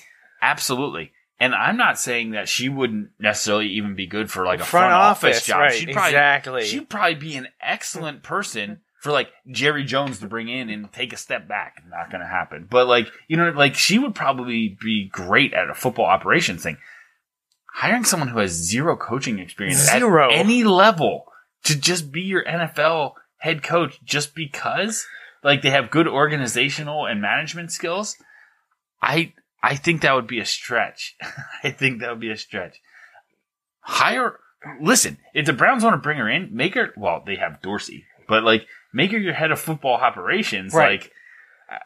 [0.43, 1.13] Absolutely.
[1.39, 4.91] And I'm not saying that she wouldn't necessarily even be good for like a Front
[4.91, 5.61] front, office, office, job.
[5.61, 6.65] right, She'd probably, exactly.
[6.65, 11.13] She'd probably be an excellent person for like Jerry Jones to bring in and take
[11.13, 11.83] a step back.
[11.91, 12.67] Not going to happen.
[12.69, 16.79] But like you know, like she would probably be great at a football operations thing.
[17.75, 20.31] Hiring someone who has zero coaching experience Zero.
[20.31, 21.27] at any level
[21.65, 25.07] to just be your NFL head coach just because
[25.45, 28.17] like they have good organizational and management skills.
[29.03, 29.35] I
[29.67, 31.17] I think that would be a stretch.
[31.65, 32.81] I think that would be a stretch.
[33.81, 34.39] Hire
[34.81, 38.05] listen, if the Browns want to bring her in, make her well, they have Dorsey,
[38.29, 40.73] but like make her your head of football operations.
[40.75, 41.01] Right.
[41.03, 41.13] Like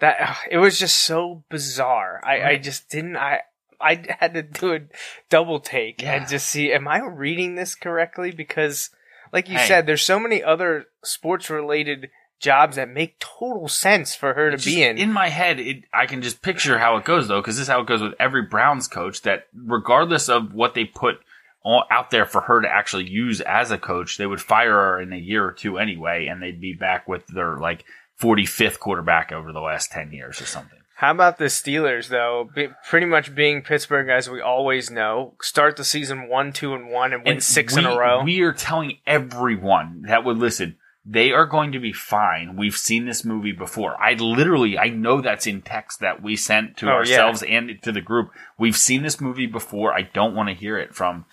[0.00, 2.20] That it was just so bizarre.
[2.24, 3.16] I, I just didn't.
[3.16, 3.40] I
[3.80, 4.80] I had to do a
[5.28, 6.14] double take Yeah.
[6.16, 8.30] and just see, am I reading this correctly?
[8.30, 8.90] Because,
[9.32, 9.66] like you Hey.
[9.66, 14.56] said, there's so many other sports related jobs that make total sense for her to
[14.56, 14.98] It's be in.
[14.98, 17.68] In my head, it, I can just picture how it goes though, because this is
[17.68, 19.22] how it goes with every Browns coach.
[19.22, 21.20] That regardless of what they put
[21.62, 25.00] all, out there for her to actually use as a coach, they would fire her
[25.00, 27.84] in a year or two anyway, and they'd be back with their like
[28.20, 30.78] 45th quarterback over the last 10 years or something.
[31.00, 32.50] How about the Steelers, though?
[32.54, 36.90] Be, pretty much being Pittsburgh, as we always know, start the season one, two, and
[36.90, 38.22] one, and win And six we, in a row.
[38.22, 40.76] We are telling everyone that would listen.
[41.06, 42.56] They are going to be fine.
[42.56, 43.96] We've seen this movie before.
[44.02, 46.94] I literally, I know that's in text that we sent to Oh, yeah.
[46.96, 48.30] ourselves and to the group.
[48.58, 49.94] We've seen this movie before.
[49.94, 51.24] I don't want to hear it from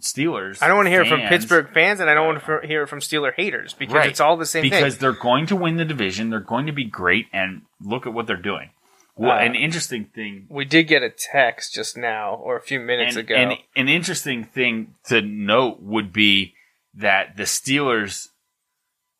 [0.00, 0.62] Steelers.
[0.62, 2.82] I don't want to hear it from Pittsburgh fans, and I don't want to hear
[2.84, 4.08] it from Steeler haters because Right.
[4.08, 5.00] it's all the same because thing.
[5.00, 6.30] they're going to win the division.
[6.30, 8.70] They're going to be great, and look at what they're doing.
[9.16, 12.80] Well, Uh, an interesting thing, We did get a text just now, or a few
[12.80, 13.34] minutes and, ago.
[13.34, 16.54] and an interesting thing to note would be
[16.94, 18.28] that the Steelers,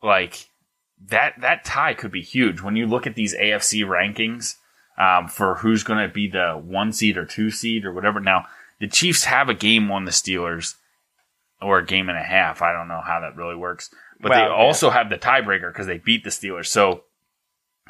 [0.03, 0.49] like
[1.09, 4.57] that, that tie could be huge when you look at these AFC rankings
[4.99, 8.21] um, for who's going to be the one seed or two seed or whatever.
[8.21, 8.47] Now,
[8.81, 10.77] the Chiefs have a game on the Steelers,
[11.63, 12.63] or a game and a half.
[12.63, 14.55] I don't know how that really works, but they Well, yeah.
[14.55, 16.67] also have the tiebreaker because they beat the Steelers.
[16.67, 17.05] So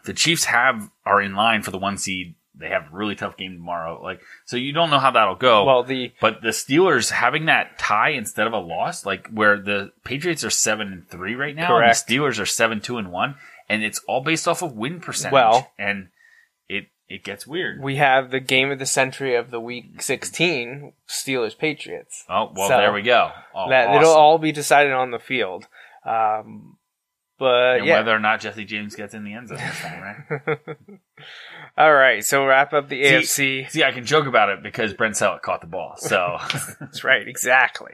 [0.04, 2.34] the Chiefs have are in line for the one seed.
[2.60, 4.00] They have a really tough game tomorrow.
[4.02, 5.64] Like so, you don't know how that'll go.
[5.64, 9.92] well, the But the Steelers having that tie instead of a loss, like where the
[10.04, 12.04] Patriots are seven and three right now, Correct.
[12.08, 13.36] and the Steelers are seven two and one,
[13.68, 15.32] and it's all based off of win percentage.
[15.32, 16.08] Well- and
[16.68, 17.82] it it gets weird.
[17.82, 22.24] we have the game of the century of the week 16 Steelers Patriots.
[22.28, 23.32] oh well, So, there we go.
[23.54, 24.02] Oh, that awesome.
[24.02, 25.66] it'll all be decided on the field.
[26.06, 26.76] Um,
[27.38, 27.96] but and yeah.
[27.98, 30.02] whether or not Jesse James gets in the end zone this time,
[30.46, 30.58] right?
[31.78, 33.70] all right, so wrap up the See- AFC.
[33.70, 35.94] See, I can joke about it because Brent Celek caught the ball.
[35.96, 36.38] So
[36.80, 37.92] That's right, exactly.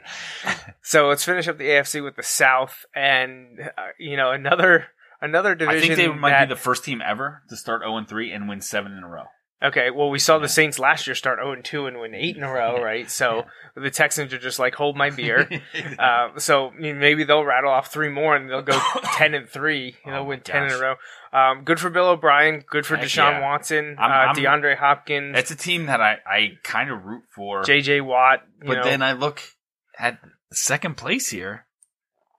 [0.83, 4.87] so let's finish up the AFC with the South, and uh, you know another
[5.21, 5.83] another division.
[5.93, 8.33] I think they might that- be the first team ever to start zero and three
[8.33, 9.25] and win seven in a row.
[9.63, 12.43] Okay, well, we saw the Saints last year start 0 2 and win 8 in
[12.43, 13.11] a row, right?
[13.11, 15.49] So the Texans are just like, hold my beer.
[15.99, 18.79] uh, so I mean, maybe they'll rattle off three more and they'll go
[19.17, 19.97] 10 and 3.
[20.05, 20.95] They'll Oh, win my 10 in a row.
[21.33, 22.65] Um, good for Bill O'Brien.
[22.69, 23.41] Good for Heck Deshaun yeah.
[23.43, 23.97] Watson.
[23.99, 25.37] I'm- uh, I'm- DeAndre Hopkins.
[25.39, 27.63] It's a team that I, I kind of root for.
[27.63, 28.41] JJ Watt.
[28.61, 29.43] But know, then I look
[29.99, 30.19] at
[30.53, 31.66] second place here,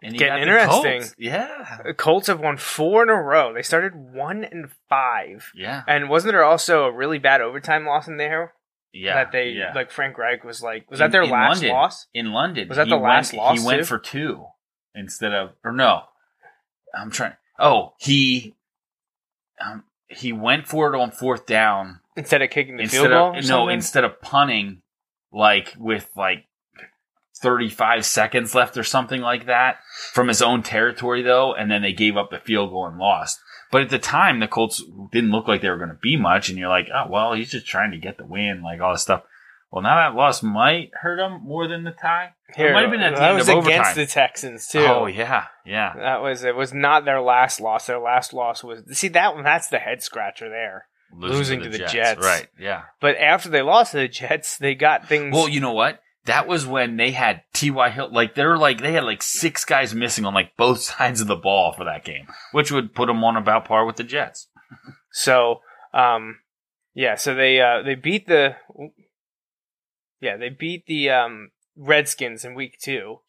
[0.02, 1.00] and Getting interesting.
[1.02, 1.16] Colts.
[1.18, 3.54] Yeah, the Colts have won four in a row.
[3.54, 5.52] They started 1 and 5.
[5.56, 8.54] yeah, And wasn't there also a really bad overtime loss in there?
[8.94, 9.16] yeah.
[9.16, 9.74] that they, yeah.
[9.76, 11.70] like Frank Reich was like, was In- that their last London.
[11.72, 12.08] loss?
[12.14, 12.68] in London.
[12.68, 13.86] Was that he the last went, loss, He went too?
[13.86, 14.46] for two
[14.96, 16.04] instead of or no.
[16.98, 17.34] I'm trying.
[17.60, 18.56] Oh, he
[19.64, 23.30] um, he went for it on fourth down Instead of kicking the instead field goal?
[23.30, 23.74] of no something?
[23.74, 24.82] instead of punting
[25.32, 26.46] like with like
[27.38, 29.78] 35 seconds left or something like that
[30.14, 33.40] from his own territory though and then they gave up the field goal and lost
[33.72, 36.50] but at the time the colts didn't look like they were going to be much
[36.50, 39.02] and you're like oh well he's just trying to get the win like all this
[39.02, 39.24] stuff
[39.72, 42.92] well now that loss might hurt him more than the tie Here, it might have
[42.92, 44.80] been at the that end was of against overtime the Texans too.
[44.80, 46.56] oh yeah yeah That was it.
[46.56, 47.88] Was not their last loss.
[47.88, 49.44] Their last loss was see that one.
[49.44, 50.86] That's the head scratcher there.
[51.14, 52.22] Losing to the Jets.
[52.24, 55.34] right yeah But after they lost to the Jets, they got things.
[55.34, 56.02] Well, you know what?
[56.28, 57.90] That was when they had T.Y.
[57.90, 58.10] Hill.
[58.12, 61.28] Like, they were like, they had like six guys missing on like both sides of
[61.28, 64.48] the ball for that game, which would put them on about par with the Jets.
[65.12, 65.62] so,
[65.94, 66.40] um,
[66.94, 67.16] yeah.
[67.16, 68.56] So they uh they beat the
[70.20, 73.20] yeah they beat the um Redskins in week two.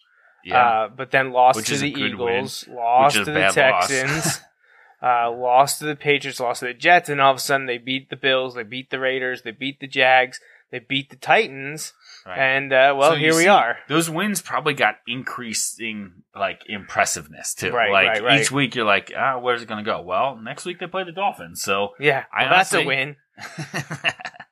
[0.44, 0.66] Yeah.
[0.66, 3.54] Uh, but then lost Which to the Eagles, lost to the loss.
[3.54, 4.40] Texans,
[5.02, 7.78] uh, lost to the Patriots, lost to the Jets, and all of a sudden they
[7.78, 11.92] beat the Bills, they beat the Raiders, they beat the Jags, they beat the Titans,
[12.26, 12.38] right.
[12.38, 13.78] and uh, well, So here we are.
[13.88, 17.70] Those wins probably got increasing like impressiveness too.
[17.70, 18.40] Right, like right, right.
[18.40, 20.02] each week you're like, ah, where's it going to go?
[20.02, 21.62] Well, next week they play the Dolphins.
[21.62, 23.16] So Yeah, I well, that's a win.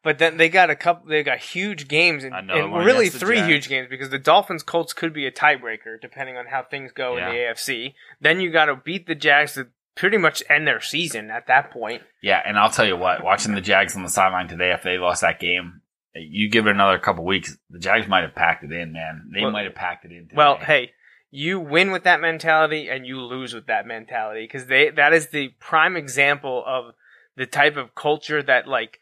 [0.03, 1.09] But then they got a couple.
[1.09, 5.13] They got huge games, and, and really three huge games because the Dolphins Colts could
[5.13, 7.27] be a tiebreaker depending on how things go Yeah.
[7.29, 7.95] in the AFC.
[8.21, 11.73] Then you got to beat the Jags to pretty much end their season at that
[11.73, 12.03] point.
[12.23, 14.97] yeah, and I'll tell you what, watching the Jags on the sideline today, if they
[14.97, 15.81] lost that game,
[16.19, 19.31] you give it another couple weeks, the Jags might have packed it in, man.
[19.35, 20.25] They Well- might have packed it in.
[20.25, 20.35] Today.
[20.37, 20.93] Well, hey,
[21.31, 25.29] you win with that mentality and you lose with that mentality because they that is
[25.29, 26.95] the prime example of
[27.37, 28.99] the type of culture that like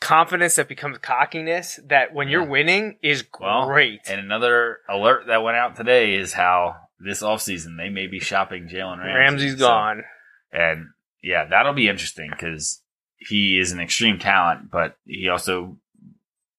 [0.00, 1.80] confidence that becomes cockiness.
[1.86, 2.48] That when you're Yeah.
[2.48, 4.08] winning is Well, great.
[4.08, 8.68] And another alert that went out today is how this offseason they may be shopping
[8.68, 9.14] Jalen Ramsey.
[9.18, 10.04] Ramsey's So- gone.
[10.52, 10.88] and
[11.22, 12.82] yeah, that'll be interesting because
[13.16, 15.76] he is an extreme talent, but he also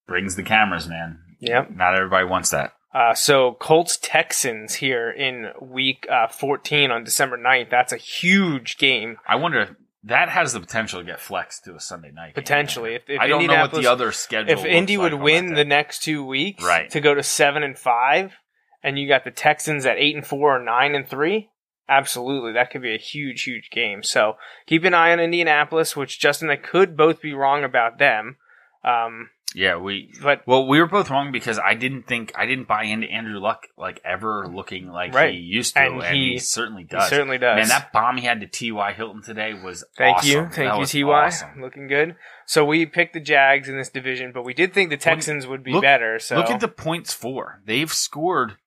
[0.10, 1.19] brings the cameras, man.
[1.39, 1.72] Yep.
[1.72, 2.74] Not everybody wants that.
[2.93, 7.69] Uh, so Colts Texans here in week uh, 14 on December 9th.
[7.69, 9.69] That's a huge game I wonder if
[10.06, 12.34] that has the potential to get flexed to a Sunday night.
[12.34, 12.43] game.
[12.43, 12.95] potentially.
[12.95, 14.52] If, if I don't know what the other schedule.
[14.58, 16.89] if Indy would like win the next two weeks Right.
[16.91, 18.34] to go to seven and five,
[18.82, 21.50] and you got the Texans at eight and four or nine and three,
[21.88, 24.02] absolutely that could be a huge, huge game.
[24.04, 28.38] So keep an eye on Indianapolis, which Justin, I could both be wrong about them.
[28.84, 30.13] Um, Yeah, we.
[30.21, 33.39] But Well, we were both wrong because I didn't think I didn't buy into Andrew
[33.39, 35.33] Luck like ever looking like Right.
[35.33, 37.09] he used to, And and, he, he- certainly he does.
[37.09, 37.55] certainly does.
[37.57, 38.93] Man, that bomb he had to T.Y.
[38.93, 40.29] Hilton today was Thank awesome.
[40.29, 41.12] you, That thank you, Ty.
[41.12, 41.62] awesome.
[41.62, 42.15] Looking good.
[42.45, 45.63] So we picked the Jags in this division, but we did think the Texans would
[45.63, 46.19] be look- better.
[46.19, 47.62] So Look at the points for.
[47.65, 48.57] They've scored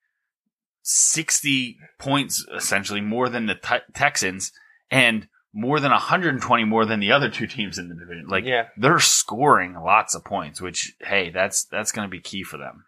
[0.81, 4.51] 60 points, essentially, more than the te- Texans,
[4.91, 8.27] and more than 120 more than the other two teams in the division.
[8.27, 8.67] Like, Yeah.
[8.75, 12.85] they're scoring lots of points, which, hey, that's, that's going to be key for them.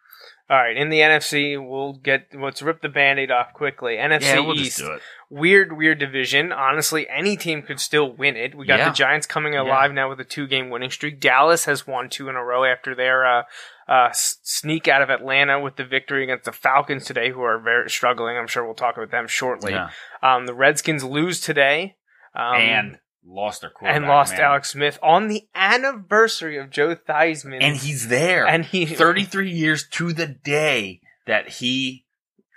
[0.49, 3.95] all right in the NFC, we'll get let's rip the band-aid off quickly.
[3.97, 5.01] NFC yeah, we'll East, just do it.
[5.29, 6.51] weird, weird division.
[6.51, 8.53] Honestly, any team could still win it.
[8.55, 8.89] We got Yeah.
[8.89, 11.19] the Giants coming alive now with a two-game winning streak.
[11.19, 13.43] Dallas has won two in a row after their uh,
[13.87, 17.89] uh, sneak out of Atlanta with the victory against the Falcons today, who are very
[17.89, 18.37] struggling.
[18.37, 19.75] I'm sure we'll talk about them shortly.
[20.21, 21.95] Um, the Redskins lose today.
[22.35, 23.95] Um, and lost their quarterback.
[23.95, 24.41] and lost man.
[24.41, 27.59] Alex Smith on the anniversary of Joe Theismann.
[27.61, 28.45] And he's there.
[28.47, 32.05] and he 33 years to the day that he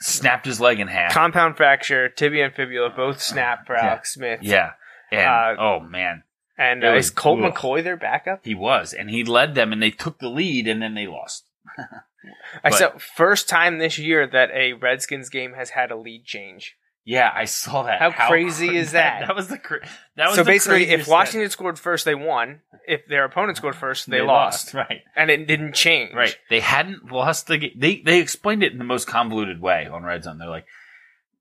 [0.00, 1.12] snapped his leg in half.
[1.12, 3.86] compound fracture, tibia and fibula both snapped for Yeah.
[3.86, 4.40] Alex Smith.
[4.42, 4.72] yeah.
[5.10, 6.22] And, Uh, oh, man.
[6.58, 7.54] And uh, was- is Colt ugh.
[7.54, 8.44] McCoy their backup?
[8.44, 8.92] He was.
[8.92, 11.46] And he led them, and they took the lead, and then they lost.
[12.64, 16.76] I said first time this year that a Redskins game has had a lead change.
[17.08, 18.00] Yeah, I saw that.
[18.00, 19.20] How crazy is that?
[19.28, 19.80] That was the cra-
[20.16, 22.60] that was So basically, if Washington scored first, they won.
[22.86, 24.12] If their opponent scored first, thing.
[24.12, 24.74] they, lost.
[24.74, 25.00] Right.
[25.16, 26.12] and it didn't change.
[26.12, 26.36] Right.
[26.50, 27.72] They hadn't lost the game.
[27.76, 30.36] They they explained it in the most convoluted way on Red Zone.
[30.36, 30.66] They're like,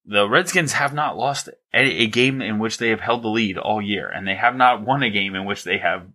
[0.05, 3.57] the Redskins have not lost a, a game in which they have held the lead
[3.57, 6.07] all year, and they have not won a game in which they have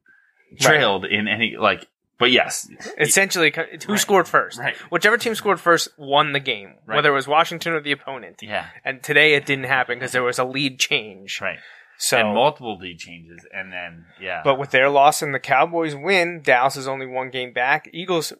[0.58, 1.86] trailed in any like.
[2.22, 3.98] But yes, Essentially, who Right.
[4.00, 4.58] scored first?
[4.60, 4.76] Right.
[4.90, 6.94] Whichever team scored first won the game, Right.
[6.94, 8.36] whether it was Washington or the opponent.
[8.42, 11.40] yeah, And today it didn't happen because there was a lead change.
[11.40, 11.58] right.
[11.98, 15.94] So, and multiple lead changes, and then yeah, but with their loss and the Cowboys
[15.96, 17.88] win, Dallas is only one game back.
[17.92, 18.32] Eagles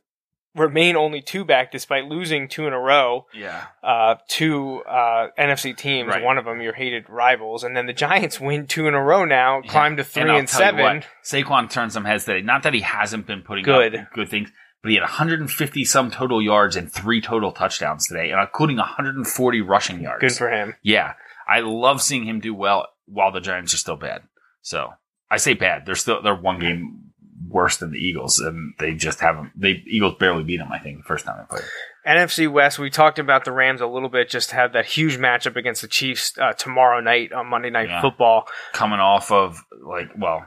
[0.54, 5.76] remain only two back despite losing two in a row yeah, uh, to uh, NFC
[5.76, 6.08] teams.
[6.08, 6.22] Right.
[6.22, 9.24] One of them your hated rivals, and then the Giants win two in a row
[9.24, 9.70] now, Yeah.
[9.70, 10.82] climb to three and, you seven.
[10.98, 12.42] what, Saquon turned some heads today.
[12.42, 13.94] Not that he hasn't been putting Good.
[13.94, 14.50] up good things,
[14.82, 19.60] but he had 150 some total yards and three total touchdowns today, and including 140
[19.62, 20.20] rushing yards.
[20.20, 20.74] Good for him.
[20.82, 21.14] Yeah,
[21.48, 24.22] I love seeing him do well while the Giants are still bad.
[24.60, 24.90] So
[25.30, 25.86] I say bad.
[25.86, 27.01] They're still they're one game
[27.48, 29.52] worse than the Eagles, and they just haven't.
[29.56, 30.72] They Eagles barely beat them.
[30.72, 31.68] I think the first time they played.
[32.06, 34.28] NFC West, we talked about the Rams a little bit.
[34.28, 38.00] Just have that huge matchup against the Chiefs uh, tomorrow night on Monday Night Yeah.
[38.00, 38.46] Football.
[38.72, 40.46] Coming off of like well,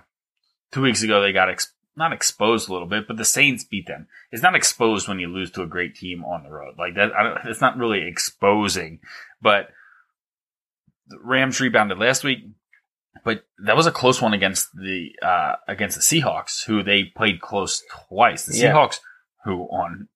[0.71, 3.87] two weeks ago they got ex- not exposed a little bit, but the Saints beat
[3.87, 4.07] them.
[4.31, 7.13] It's not exposed when you lose to a great team on the road like that.
[7.13, 8.99] I don't, it's not really exposing,
[9.41, 9.69] but
[11.07, 12.39] the Rams rebounded last week.
[13.23, 17.41] But that was a close one against the uh, against the Seahawks, who they played
[17.41, 18.45] close twice.
[18.45, 18.73] The Yeah.
[18.73, 18.99] Seahawks,
[19.45, 20.07] who on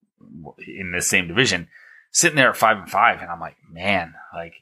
[0.67, 1.69] in the same division,
[2.11, 4.53] sitting there at five and five, and I'm like, man, like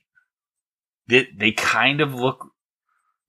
[1.07, 2.51] they they kind of look.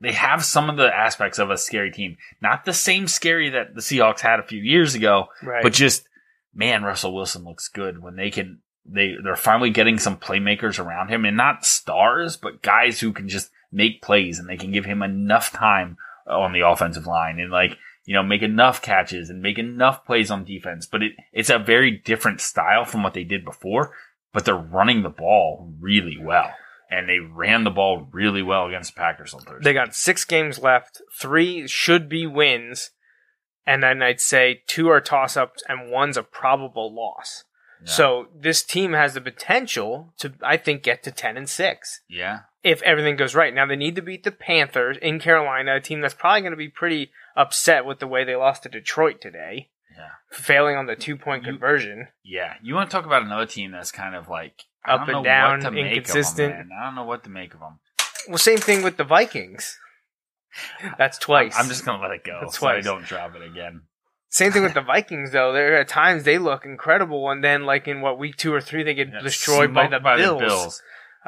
[0.00, 3.74] They have some of the aspects of a scary team, not the same scary that
[3.74, 5.62] the Seahawks had a few years ago, Right.
[5.62, 6.06] but just
[6.54, 8.60] man, Russell Wilson looks good when they can.
[8.84, 13.28] They they're finally getting some playmakers around him, and not stars, but guys who can
[13.28, 17.50] just make plays, and they can give him enough time on the offensive line, and
[17.50, 20.86] like you know make enough catches and make enough plays on defense.
[20.86, 23.94] But it it's a very different style from what they did before.
[24.32, 26.52] But they're running the ball really well,
[26.90, 29.64] and they ran the ball really well against the Packers on Thursday.
[29.64, 31.00] They got six games left.
[31.18, 32.90] Three should be wins.
[33.66, 37.44] And then I'd say two are toss ups and one's a probable loss.
[37.84, 37.92] Yeah.
[37.92, 42.40] So this team has the potential to, I think, get to 10 and 6 yeah,
[42.62, 43.54] if everything goes right.
[43.54, 46.56] Now they need to beat the Panthers in Carolina, a team that's probably going to
[46.56, 50.08] be pretty upset with the way they lost to Detroit today, yeah.
[50.30, 52.08] failing on the two point conversion.
[52.24, 55.58] Yeah, you want to talk about another team that's kind of like Up and down,
[55.58, 56.54] what to make of 'em, inconsistent.
[56.54, 56.70] man.
[56.80, 57.78] I don't know what to make of them.
[58.28, 59.78] Well, same thing with the Vikings.
[60.96, 61.54] That's twice.
[61.56, 62.84] I'm just gonna let it go That's so I twice.
[62.84, 63.82] don't drop it again.
[64.30, 65.52] Same thing with the Vikings, though.
[65.52, 68.82] There at times they look incredible, and then like in what week two or three,
[68.82, 70.42] they get Yeah, destroyed by the Bills.
[70.42, 70.70] Uh, Uh,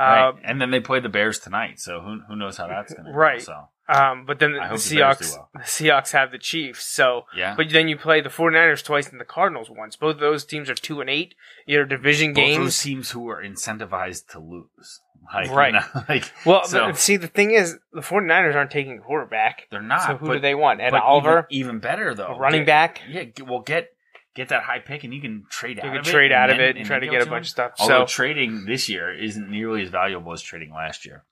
[0.04, 0.34] right.
[0.44, 3.38] And then they play the Bears tonight, so who who knows how that's gonna Right.
[3.38, 3.44] go.
[3.44, 5.48] So um, but then the, the Seahawks, well.
[5.53, 6.86] the Seahawks have the Chiefs.
[6.86, 9.96] So, yeah, but then you play the 49ers twice and the Cardinals once.
[9.96, 11.34] Both of those teams are two and eight.
[11.66, 12.82] Your division both those games.
[12.82, 15.01] teams who are incentivized to lose,
[15.34, 15.72] like, you Right.
[15.74, 19.66] know, like Well, so- see, the thing is, the 49ers aren't taking a quarterback.
[19.72, 20.03] they're not.
[20.07, 20.80] so who but, do they want?
[20.80, 23.01] Ed Oliver, even, even better though, a running Get- back.
[23.09, 23.88] Yeah, get, well, get
[24.35, 25.85] get that high pick, and you can trade out.
[25.85, 27.47] You of can it trade out of then- it and try to get a bunch
[27.47, 27.72] of stuff.
[27.78, 31.24] Although So- trading this year isn't nearly as valuable as trading last year.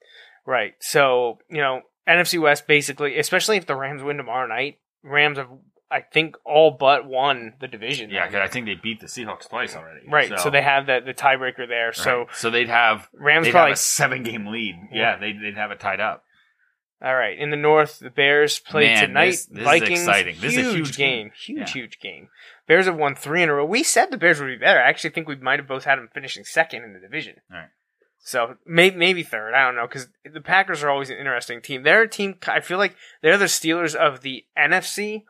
[0.47, 0.75] Right.
[0.81, 5.49] So, you know, NFC West basically, especially if the Rams win tomorrow night, Rams have
[5.91, 8.11] I think, all but won the division.
[8.11, 10.07] Yeah, because I think they beat the Seahawks twice already.
[10.07, 10.39] right.
[10.39, 11.87] So, they have the the tiebreaker there.
[11.87, 11.95] right.
[11.97, 14.75] So so they'd have Rams they'd probably have a seven game lead.
[14.93, 15.17] Yeah, Yeah.
[15.17, 16.25] they'd, they'd have it tied up.
[17.01, 17.39] all right.
[17.39, 19.27] In the North, the Bears play Man, tonight.
[19.27, 20.01] this- this is Vikings.
[20.01, 20.37] exciting.
[20.41, 21.17] This is a huge, huge game.
[21.29, 21.33] game.
[21.37, 21.67] Huge, Yeah.
[21.73, 22.29] huge game.
[22.69, 23.65] Bears have won three in a row.
[23.65, 24.79] We said the Bears would be better.
[24.79, 27.37] I actually think we might have both had them finishing second in the division.
[27.51, 27.69] Right.
[28.21, 29.55] So maybe maybe third.
[29.55, 31.83] I don't know because the Packers are always an interesting team.
[31.83, 32.37] They're a team.
[32.47, 35.25] I feel like they're the Steelers of the NFC,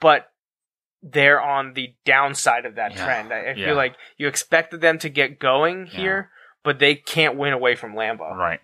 [0.00, 0.30] but
[1.02, 3.04] they're on the downside of that Yeah.
[3.04, 3.32] trend.
[3.32, 3.66] I, I Yeah.
[3.66, 5.92] feel like you expected them to get going Yeah.
[5.92, 6.30] here,
[6.62, 8.36] but they can't win away from Lambeau.
[8.36, 8.60] Right.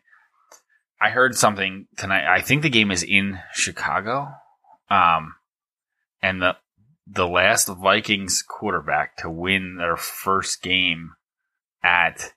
[1.00, 2.26] I heard something tonight.
[2.32, 4.28] I think the game is in Chicago.
[4.88, 5.34] Um,
[6.22, 6.56] and the
[7.06, 11.12] the last Vikings quarterback to win their first game
[11.82, 12.32] at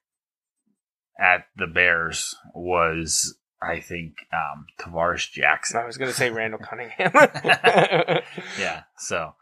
[1.20, 5.80] at the Bears was I think um Tarvaris Jackson.
[5.80, 7.12] I was going to say Randall Cunningham.
[8.60, 8.84] Yeah.
[8.98, 9.34] So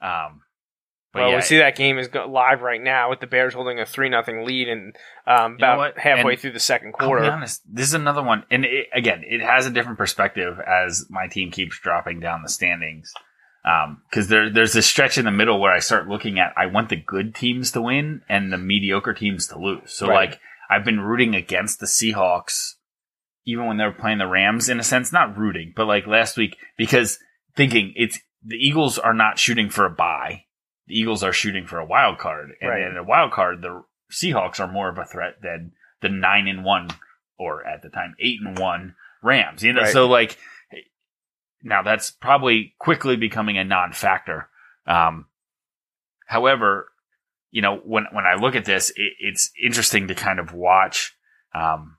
[0.00, 0.42] um
[1.14, 3.78] but well, yeah, we see that game is live right now with the Bears holding
[3.78, 4.96] a three nothing lead and
[5.28, 7.22] um, about halfway And through the second quarter.
[7.30, 11.28] honest, this is another one, and it, again, it has a different perspective as my
[11.28, 13.14] team keeps dropping down the standings.
[13.64, 16.66] Um, because there, there's this stretch in the middle where I start looking at I
[16.66, 19.90] want the good teams to win and the mediocre teams to lose.
[19.92, 20.30] So Right.
[20.30, 20.40] like
[20.70, 22.72] I've been rooting against the Seahawks,
[23.46, 24.68] even when they were playing the Rams.
[24.68, 27.18] In a sense, not rooting, but like last week because
[27.56, 30.42] thinking it's the Eagles are not shooting for a bye.
[30.86, 32.82] The Eagles are shooting for a wild card, and Right.
[32.82, 36.62] in a wild card, the Seahawks are more of a threat than the nine and
[36.64, 36.88] one,
[37.38, 39.62] or at the time eight and one Rams.
[39.62, 39.92] You know, Right.
[39.92, 40.36] so like
[41.64, 44.48] now that's probably quickly becoming a non-factor.
[44.86, 45.26] Um,
[46.26, 46.88] however,
[47.50, 51.16] you know, when when I look at this, it, it's interesting to kind of watch.
[51.54, 51.96] Um,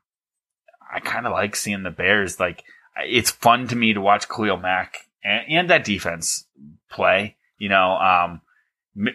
[0.94, 2.40] I kind of like seeing the Bears.
[2.40, 2.64] Like,
[2.98, 6.46] it's fun to me to watch Khalil Mack and, and that defense
[6.90, 7.36] play.
[7.58, 8.42] You know, um,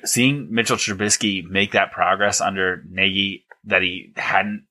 [0.04, 4.66] seeing Mitchell Trubisky make that progress under Nagy that he hadn't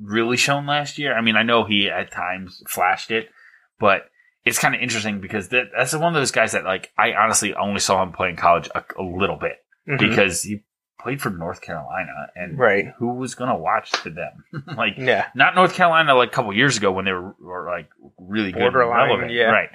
[0.00, 1.16] really shown last year.
[1.16, 3.30] I mean, I know he at times flashed it,
[3.78, 4.10] but
[4.44, 7.54] it's kind of interesting because that, that's one of those guys that like I honestly
[7.54, 9.56] only saw him play in college a, a little bit
[9.88, 9.98] Mhm.
[9.98, 10.62] because he
[11.00, 12.86] played for North Carolina and Right.
[12.98, 14.44] who was going to watch to them?
[14.76, 15.26] like Yeah.
[15.34, 18.60] not North Carolina like a couple years ago when they were, were like really good
[18.60, 19.32] Borderline, relevant.
[19.32, 19.44] yeah.
[19.50, 19.68] Right.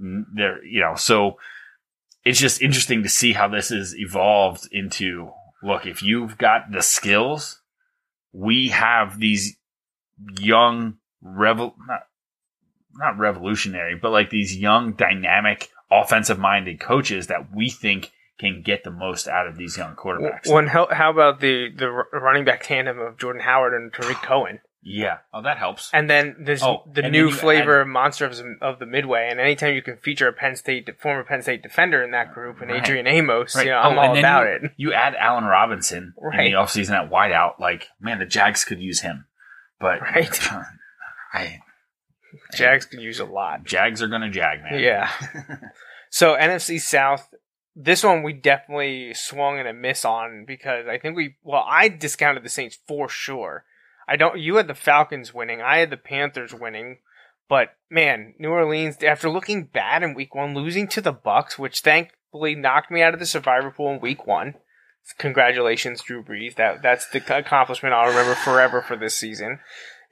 [0.00, 1.38] Mm, They're, you know, so
[2.24, 5.30] it's just interesting to see how this has evolved into
[5.62, 7.60] look, if you've got the skills,
[8.32, 9.56] we have these
[10.38, 12.02] young revel not
[12.96, 18.82] not revolutionary, but like these young dynamic offensive minded coaches that we think can get
[18.82, 20.50] the most out of these young quarterbacks.
[20.50, 24.60] One, how, how about the the running back tandem of Jordan Howard and Tarik Cohen?
[24.84, 25.18] yeah.
[25.32, 25.90] Oh, that helps.
[25.92, 29.28] And then there's Oh, the new flavor monster of, of the Midway.
[29.30, 32.60] And anytime you can feature a Penn State former Penn State defender in that group
[32.60, 32.82] and Right.
[32.82, 33.66] Adrian Amos, Right.
[33.66, 34.72] you know, Oh, I'm and all about you, it.
[34.76, 36.50] You add Allen Robinson in Right.
[36.50, 39.26] the offseason at wideout, like, man, the Jags could use him.
[39.78, 40.50] But Right.
[41.32, 41.60] I
[42.54, 43.64] Jags could use a lot.
[43.64, 44.80] Jags are gonna jag, man.
[44.80, 45.10] Yeah.
[46.12, 47.26] So NFC South,
[47.74, 51.88] this one we definitely swung and a miss on because I think we well I
[51.88, 53.64] discounted the Saints for sure.
[54.06, 54.38] I don't.
[54.38, 55.62] You had the Falcons winning.
[55.62, 56.98] I had the Panthers winning.
[57.48, 61.80] But man, New Orleans after looking bad in Week One, losing to the Bucs, which
[61.80, 64.56] thankfully knocked me out of the Survivor pool in Week One.
[65.16, 66.56] Congratulations, Drew Brees.
[66.56, 69.60] That that's the accomplishment I'll remember forever for this season.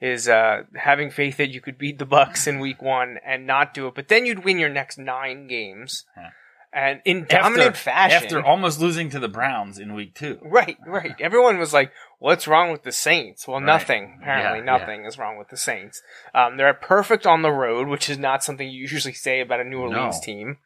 [0.01, 3.73] Is uh, having faith that you could beat the Bucs in Week One and not
[3.75, 6.29] do it, but then you'd win your next nine games, Yeah.
[6.73, 8.17] and in dominant fashion.
[8.23, 10.39] After almost losing to the Browns in week two.
[10.41, 11.13] Right, right.
[11.19, 13.65] Everyone was like, "What's wrong with the Saints?" Well, Right.
[13.67, 14.17] nothing.
[14.23, 16.01] Apparently, Yeah, nothing is wrong with the Saints.
[16.33, 19.63] Um, they're perfect on the road, which is not something you usually say about a
[19.63, 20.21] New Orleans No.
[20.25, 20.57] team.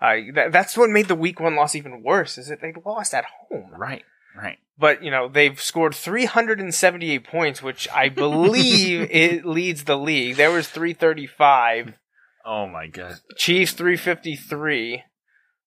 [0.00, 2.38] Uh, that, that's what made the Week One loss even worse.
[2.38, 4.04] Is that they lost at home, Right,
[4.36, 4.58] right.
[4.78, 10.36] but you know they've scored 378 points, which I believe it leads the league.
[10.36, 11.98] There was 335.
[12.44, 13.16] Oh my god.
[13.36, 15.02] Chiefs 353.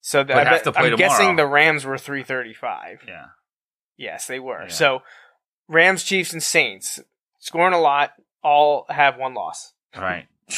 [0.01, 3.01] So that, But I have to play am guessing the Rams were 335.
[3.07, 3.26] Yeah.
[3.97, 4.63] Yes, they were.
[4.63, 4.68] Yeah.
[4.70, 5.01] So
[5.68, 6.99] Rams, Chiefs, and Saints
[7.39, 8.11] scoring a lot.
[8.43, 9.74] All have one loss.
[9.95, 10.28] Right.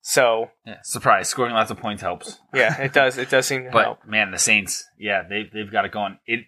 [0.00, 0.78] So Yeah.
[0.84, 1.28] Surprise.
[1.28, 2.38] Scoring lots of points helps.
[2.54, 3.18] yeah, it does.
[3.18, 4.06] It does seem to But help.
[4.06, 6.18] man, the Saints, yeah, they they've got it going.
[6.26, 6.46] It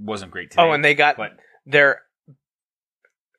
[0.00, 0.62] wasn't great today.
[0.62, 1.32] Oh, and they got but
[1.66, 2.02] their.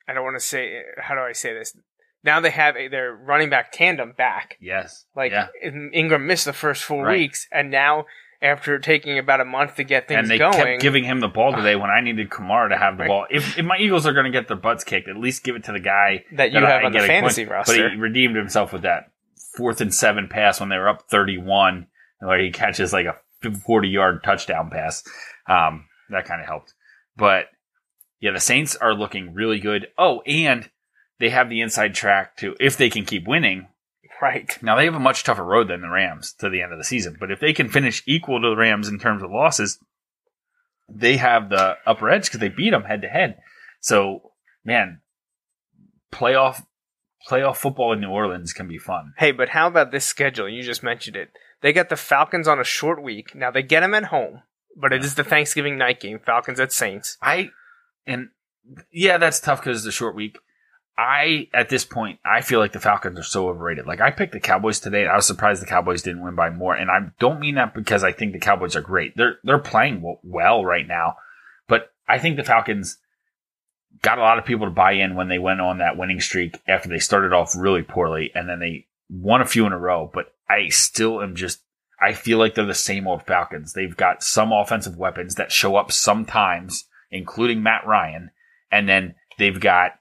[0.07, 0.81] I don't want to say.
[0.97, 1.75] How do I say this?
[2.23, 4.57] Now they have a, their running back tandem back.
[4.61, 5.47] yes, Like yeah.
[5.63, 7.17] Ingram missed the first four Right.
[7.19, 8.05] weeks, and now
[8.43, 11.27] after taking about a month to get things and they going, kept giving him the
[11.27, 13.07] ball today when I needed Kamara to have the Right.
[13.07, 13.25] ball.
[13.29, 15.63] If, if my Eagles are going to get their butts kicked, at least give it
[15.65, 17.51] to the guy That you I have on the a fantasy point.
[17.51, 17.83] roster.
[17.83, 19.11] But he redeemed himself with that
[19.57, 21.87] fourth and seven pass when they were up thirty-one.
[22.19, 23.15] where he catches like a
[23.51, 25.03] 40 yard touchdown pass.
[25.47, 26.73] Um, that kind of helped.
[27.15, 27.45] But
[28.19, 29.87] yeah, the Saints are looking really good.
[29.97, 30.69] Oh, and
[31.19, 33.67] they have the inside track to, if they can keep winning.
[34.21, 34.57] Right.
[34.61, 36.83] Now they have a much tougher road than the Rams to the end of the
[36.83, 39.79] season, but if they can finish equal to the Rams in terms of losses,
[40.87, 43.37] they have the upper edge because they beat them head to head.
[43.79, 44.31] So,
[44.63, 45.01] man,
[46.11, 46.63] playoff
[47.29, 49.13] playoff football in New Orleans can be fun.
[49.17, 50.49] Hey, but how about this schedule?
[50.49, 51.29] You just mentioned it.
[51.61, 53.35] They got the Falcons on a short week.
[53.35, 54.41] Now they get them at home,
[54.75, 56.19] but it is the Thanksgiving night game.
[56.19, 57.17] Falcons at Saints.
[57.21, 57.51] I
[58.05, 58.29] and
[58.91, 60.37] yeah, that's tough because it's a short week.
[60.97, 63.87] I at this point I feel like the Falcons are so overrated.
[63.87, 65.03] Like I picked the Cowboys today.
[65.03, 67.73] And I was surprised the Cowboys didn't win by more, and I don't mean that
[67.73, 69.15] because I think the Cowboys are great.
[69.15, 71.17] They're they're playing well right now,
[71.67, 72.97] but I think the Falcons
[74.01, 76.59] got a lot of people to buy in when they went on that winning streak
[76.67, 80.09] after they started off really poorly, and then they won a few in a row.
[80.11, 81.61] But I still am just
[82.01, 83.73] I feel like they're the same old Falcons.
[83.73, 88.31] They've got some offensive weapons that show up sometimes, including Matt Ryan,
[88.71, 89.91] and then they've got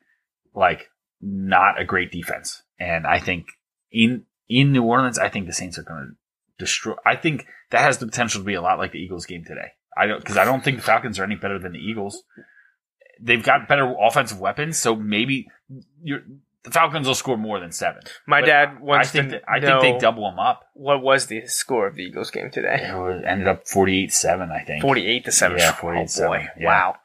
[0.54, 0.88] like
[1.20, 2.62] not a great defense.
[2.78, 3.48] And I think
[3.92, 6.94] in in New Orleans, I think the Saints are going to destroy.
[7.04, 9.72] I think that has the potential to be a lot like the Eagles game today.
[9.96, 12.22] I don't because I don't think the Falcons are any better than the Eagles.
[13.20, 15.48] They've got better offensive weapons, so maybe
[16.02, 16.22] you're,
[16.64, 18.02] the Falcons will score more than seven.
[18.26, 20.64] My But dad I wants think to that, I know think they double them up.
[20.74, 22.86] what was the score of the Eagles game today.
[22.90, 24.82] It was- ended up 48-7, I think.
[24.82, 25.58] Forty-eight to seven.
[25.58, 26.46] Yeah, Oh 48-7, boy!
[26.58, 26.66] yeah.
[26.66, 26.96] Wow.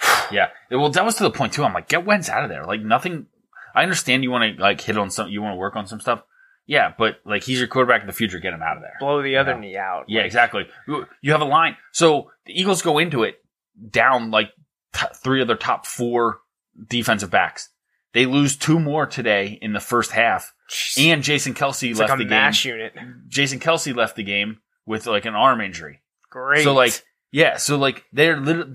[0.32, 0.48] Yeah.
[0.70, 1.64] Well, that was to the point too.
[1.64, 2.64] I'm like, get Wentz out of there.
[2.64, 3.26] Like nothing.
[3.74, 6.00] I understand you want to like hit on some, you want to work on some
[6.00, 6.22] stuff.
[6.66, 8.38] Yeah, but like he's your quarterback in the future.
[8.38, 8.94] Get him out of there.
[9.00, 9.58] Blow the other Yeah.
[9.58, 10.04] knee out.
[10.08, 10.64] Yeah, exactly.
[10.88, 11.76] You you have a line.
[11.92, 13.36] So the Eagles go into it
[13.90, 14.50] down like
[14.92, 16.40] t- three of their top four
[16.88, 17.68] defensive backs.
[18.14, 20.52] They lose two more today in the first half,
[20.98, 22.74] and Jason Kelce It's left like a the mash game.
[22.74, 22.92] unit.
[23.28, 26.02] Jason Kelce left the game with like an arm injury.
[26.30, 26.64] Great.
[26.64, 28.74] So like, yeah, so like they're literally,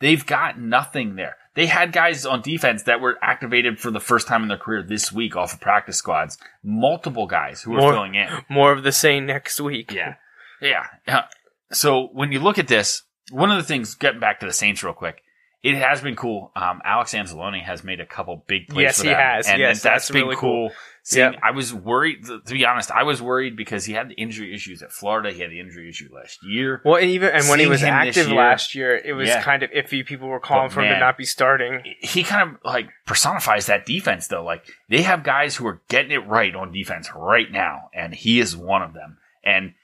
[0.00, 1.36] they've got nothing there.
[1.54, 4.82] They had guys on defense that were activated for the first time in their career
[4.82, 6.38] this week off of practice squads.
[6.64, 8.28] Multiple guys who were More- filling in.
[8.48, 9.92] more of the same next week.
[9.92, 10.14] Yeah.
[10.62, 10.86] Yeah.
[11.06, 11.24] Yeah.
[11.70, 14.82] So when you look at this, one of the things, getting back to the Saints
[14.82, 15.20] real quick,
[15.62, 16.50] it has been cool.
[16.56, 19.46] Um, Alex Anzalone has made a couple big plays Yes, for he them, has.
[19.48, 20.68] and Yes, that's that's been really cool.
[20.70, 20.76] cool.
[21.04, 21.40] Seeing, Yep.
[21.42, 22.24] I was worried.
[22.26, 25.32] To be honest, I was worried because he had the injury issues at Florida.
[25.32, 26.80] He had the injury issue last year.
[26.84, 29.42] Well, and even and when he was active year- last year, it was Yeah.
[29.42, 30.04] kind of iffy.
[30.06, 30.94] People were calling But for him man.
[30.94, 31.82] to not be starting.
[32.00, 34.44] he kind of like personifies that defense though.
[34.44, 38.38] Like they have guys who are getting it right on defense right now, and he
[38.38, 39.18] is one of them.
[39.44, 39.74] And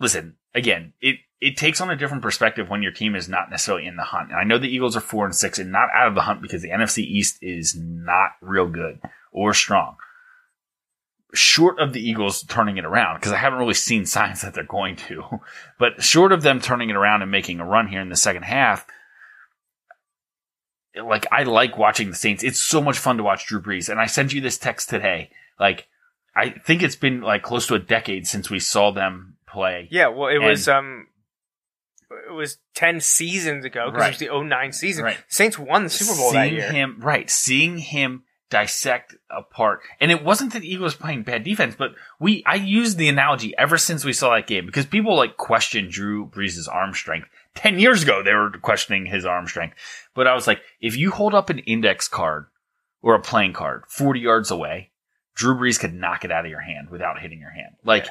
[0.00, 3.86] listen, again, it it takes on a different perspective when your team is not necessarily
[3.86, 4.30] in the hunt.
[4.30, 6.40] And I know the Eagles are four and six and not out of the hunt
[6.40, 9.00] because the NFC East is not real good
[9.32, 9.96] or strong.
[11.34, 14.64] Short of the Eagles turning it around, because I haven't really seen signs that they're
[14.64, 15.40] going to,
[15.78, 18.44] but short of them turning it around and making a run here in the second
[18.44, 18.86] half,
[20.96, 22.42] like I like watching the Saints.
[22.42, 23.90] It's so much fun to watch Drew Brees.
[23.90, 25.28] And I sent you this text today.
[25.60, 25.86] Like
[26.34, 29.88] I think it's been like close to a decade since we saw them play.
[29.90, 31.08] Yeah, well, it And- was um,
[32.28, 34.08] it was ten seasons ago because Right.
[34.22, 35.04] it was the 09 season.
[35.04, 35.18] Right.
[35.28, 36.72] Saints won the Super Bowl seeing that year.
[36.72, 39.80] him right, seeing him dissect apart.
[40.00, 43.52] And it wasn't that the Eagles playing bad defense, but we I used the analogy
[43.58, 47.28] ever since we saw that game because people like question Drew Brees' arm strength.
[47.56, 49.74] Ten years ago they were questioning his arm strength.
[50.14, 52.46] But I was like, if you hold up an index card
[53.02, 54.90] or a playing card 40 yards away,
[55.34, 57.74] Drew Brees could knock it out of your hand without hitting your hand.
[57.84, 58.06] Like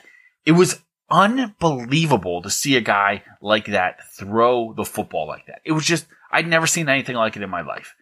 [0.45, 5.61] it was unbelievable to see a guy like that throw the football like that.
[5.63, 7.95] It was just I'd never seen anything like it in my life.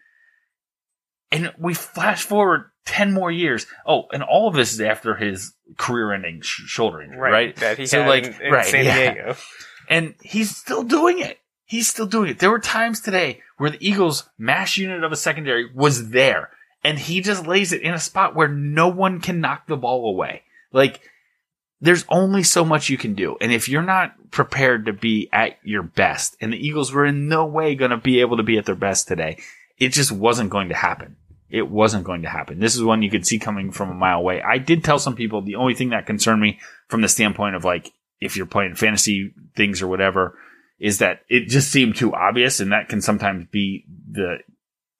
[1.32, 3.66] And we flash forward 10 more years.
[3.88, 7.56] Oh, and all of this is after his career ending sh- shoulder injury, right?
[7.56, 9.36] That he So, had like, in, in right, San yeah.
[9.90, 11.40] And he's still doing it.
[11.66, 12.40] He's still doing it.
[12.40, 16.52] There were times today where the Eagles' mash unit of a secondary was there,
[16.84, 20.08] and he just lays it in a spot where no one can knock the ball
[20.10, 20.44] away.
[20.72, 21.02] Like,
[21.84, 23.36] there's only so much you can do.
[23.42, 27.28] And if you're not prepared to be at your best, and the Eagles were in
[27.28, 29.38] no way going to be able to be at their best today,
[29.78, 31.18] it just wasn't going to happen.
[31.50, 32.62] It wasn't going to happen.
[32.62, 34.42] This is one you could see coming from a mile away.
[34.42, 37.66] I did tell some people the only thing that concerned me from the standpoint of
[37.66, 40.40] like, if you're playing fantasy things or whatever,
[40.80, 44.38] is that it just seemed too obvious, and that can sometimes be the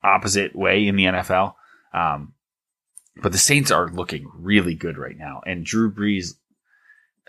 [0.04, 1.54] opposite way in the NFL.
[1.94, 2.34] Um,
[3.22, 6.34] but the Saints are looking really good right now, and Drew Brees,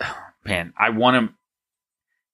[0.45, 1.35] man, I want him.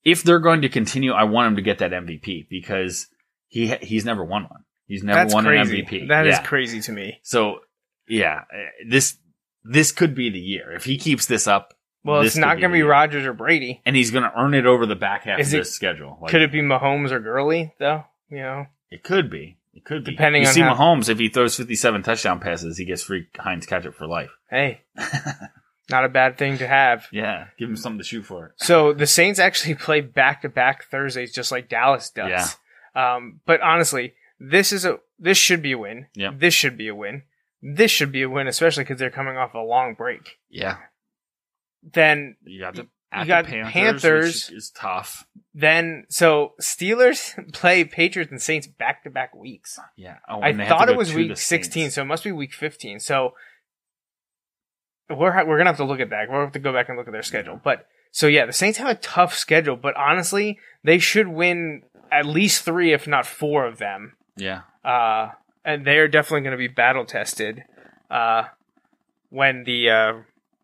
[0.04, 3.06] If they're going to continue, I want him to get that MVP because
[3.48, 4.64] he he's never won one.
[4.86, 5.80] He's never That's won crazy.
[5.80, 6.08] an MVP.
[6.08, 6.42] That is Yeah.
[6.42, 7.20] crazy to me.
[7.22, 7.60] So
[8.08, 8.42] yeah,
[8.88, 9.18] this
[9.62, 11.74] this could be the year if he keeps this up.
[12.02, 12.88] Well, it's not going to be year.
[12.90, 13.82] Rodgers or Brady.
[13.84, 16.18] and he's going to earn it over the back half Is of it- this schedule.
[16.22, 18.04] Like, Could it be Mahomes or Gurley though?
[18.30, 19.58] You know, It could be.
[19.74, 20.12] It could be.
[20.12, 23.26] Depending you on see how- Mahomes, if he throws 57 touchdown passes, he gets free
[23.38, 24.30] Heinz ketchup for life.
[24.48, 24.80] hey,
[25.90, 27.06] not a bad thing to have.
[27.12, 28.54] Yeah, give him something to shoot for.
[28.56, 32.28] So the Saints actually play back to back Thursdays, just like Dallas does.
[32.94, 33.14] Yeah.
[33.14, 36.06] Um, but honestly, this is a this should be a win.
[36.14, 36.30] Yeah.
[36.36, 37.22] This should be a win.
[37.62, 40.38] This should be a win, especially because they're coming off a long break.
[40.48, 40.78] Yeah,
[41.82, 42.88] Then you got the,
[43.24, 44.50] You at the Panthers, Panthers.
[44.50, 45.26] is tough.
[45.52, 49.78] then so Steelers play Patriots and Saints back to back weeks.
[49.96, 52.24] Yeah, oh, I and they have to thought it was week 16, so it must
[52.24, 52.98] be week 15.
[53.00, 53.34] So
[55.16, 56.30] we're ha- we're gonna have to look at that.
[56.30, 57.60] We'll have to go back and look at their schedule.
[57.62, 61.82] But so yeah, the Saints have a tough schedule, but honestly, they should win
[62.12, 64.14] at least three, if not four of them.
[64.36, 65.30] Yeah, Uh,
[65.64, 67.62] and they are definitely going to be battle tested
[68.10, 68.44] uh,
[69.28, 70.12] when the uh,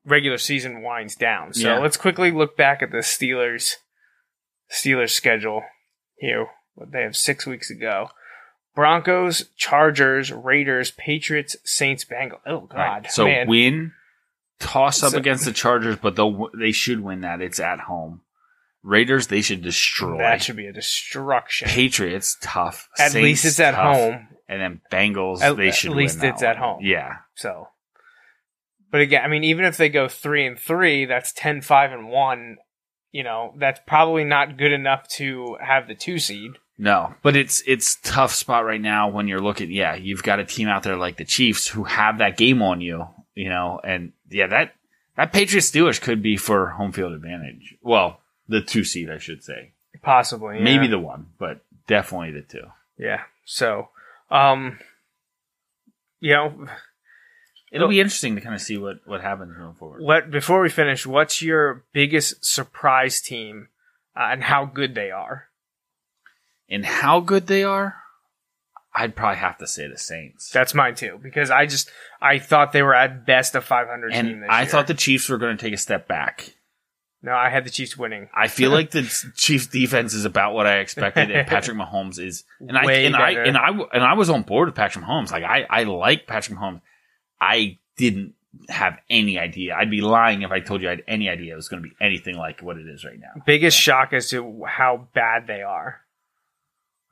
[0.05, 1.53] regular season winds down.
[1.53, 1.79] So Yeah.
[1.79, 3.75] let's quickly look back at the Steelers
[4.71, 5.63] Steelers schedule
[6.19, 6.47] here.
[6.75, 8.11] What they have six weeks ago.
[8.75, 12.41] Broncos, Chargers, Raiders, Patriots, Saints, Bengals.
[12.47, 13.11] Oh God, right.
[13.11, 13.49] So man.
[13.49, 13.93] win,
[14.59, 17.41] toss up So- against the Chargers, but they'll they should win that.
[17.41, 18.23] It's at home.
[18.83, 20.19] Raiders, they should destroy.
[20.19, 21.69] that should be a destruction.
[21.69, 22.89] Patriots, tough.
[22.99, 23.97] At Saints, least it's at tough.
[23.97, 24.29] home.
[24.49, 25.91] And then Bengals, At- they should.
[25.91, 26.79] at least it's at home.
[26.83, 27.69] Yeah, So,
[28.93, 32.09] but again, I mean, even if they go three and three, that's 10, 5 and
[32.09, 32.57] one.
[33.13, 36.53] You know, that's probably not good enough to have the two seed.
[36.79, 39.71] No, but it's it's tough spot right now when you're looking.
[39.73, 42.83] Yeah, you've got a team out there like the Chiefs who have that game on
[42.83, 43.07] you,
[43.37, 44.75] you know, and yeah, that
[45.17, 47.77] that Patriots Steelers could be for home field advantage.
[47.83, 48.19] Well,
[48.49, 49.73] the two seed, I should say,
[50.03, 50.65] Possibly, yeah.
[50.65, 52.67] maybe the one, but definitely the two.
[52.99, 53.23] yeah.
[53.45, 53.91] So,
[54.31, 54.79] um,
[56.19, 56.67] you know,
[57.73, 60.01] It'll be interesting to kind of see what what happens going forward.
[60.03, 63.69] what before we finish, what's your biggest surprise team
[64.17, 65.49] uh, and how good they are?
[66.69, 67.97] And how good they are,
[68.99, 70.51] I'd probably have to say the Saints.
[70.51, 71.91] That's mine too, because I just
[72.21, 74.71] I thought they were at best a 500 team and I year.
[74.71, 76.55] thought the Chiefs were going to take a step back.
[77.23, 78.29] no, I had the Chiefs winning.
[78.35, 79.03] I feel like the
[79.37, 83.15] Chiefs defense is about what I expected, and Patrick Mahomes is, and I Way and
[83.15, 85.31] I and I and I was on board with Patrick Mahomes.
[85.31, 86.81] Like I, I like Patrick Mahomes.
[87.39, 88.33] I didn't
[88.71, 89.75] have any idea.
[89.75, 91.89] I'd be lying if I told you I had any idea it was going to
[91.89, 93.43] be anything like what it is right now.
[93.45, 96.01] Biggest shock as to how bad they are.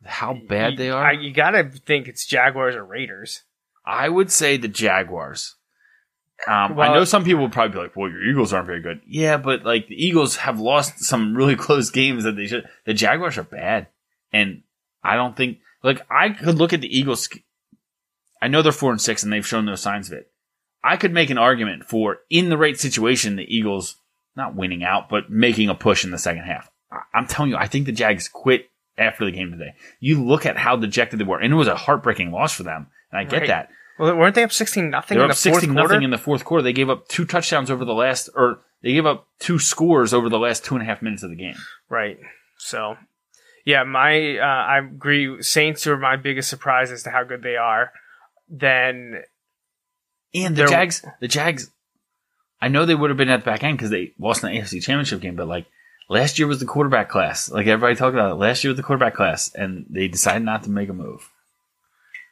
[0.04, 1.04] How bad they are.
[1.04, 3.42] I, you gotta think it's Jaguars or Raiders.
[3.84, 5.56] I would say the Jaguars.
[6.46, 9.00] Um, I know some people would probably be like, "Well, your Eagles aren't very good."
[9.06, 12.68] Yeah, but like the Eagles have lost some really close games that they should.
[12.84, 13.88] The Jaguars are bad,
[14.32, 14.62] and
[15.02, 17.28] I don't think like I could look at the Eagles.
[18.42, 20.30] I know they're four and six, and they've shown no signs of it.
[20.82, 23.96] I could make an argument for in the right situation, the Eagles
[24.36, 26.70] not winning out, but making a push in the second half.
[27.14, 29.74] I'm telling you, I think the Jags quit after the game today.
[30.00, 32.88] You look at how dejected they were, and it was a heartbreaking loss for them,
[33.10, 33.48] and I get Right.
[33.48, 33.68] that.
[33.98, 36.62] Well, weren't they up sixteen nothing They were up sixteen nothing in the fourth quarter.
[36.62, 40.28] They gave up two touchdowns over the last, or they gave up two scores over
[40.28, 41.54] the last two and a half minutes of the game.
[41.88, 42.18] right.
[42.58, 42.96] So,
[43.64, 45.42] yeah, my uh, I agree.
[45.42, 47.92] Saints are my biggest surprise as to how good they are.
[48.48, 49.22] Then
[50.34, 51.70] And the Jags, the Jags,
[52.60, 54.58] I know they would have been at the back end because they lost in the
[54.58, 55.66] AFC Championship game, but like
[56.08, 57.50] last year was the quarterback class.
[57.50, 58.34] Like everybody talked about it.
[58.34, 61.28] Last year was the quarterback class, and they decided not to make a move.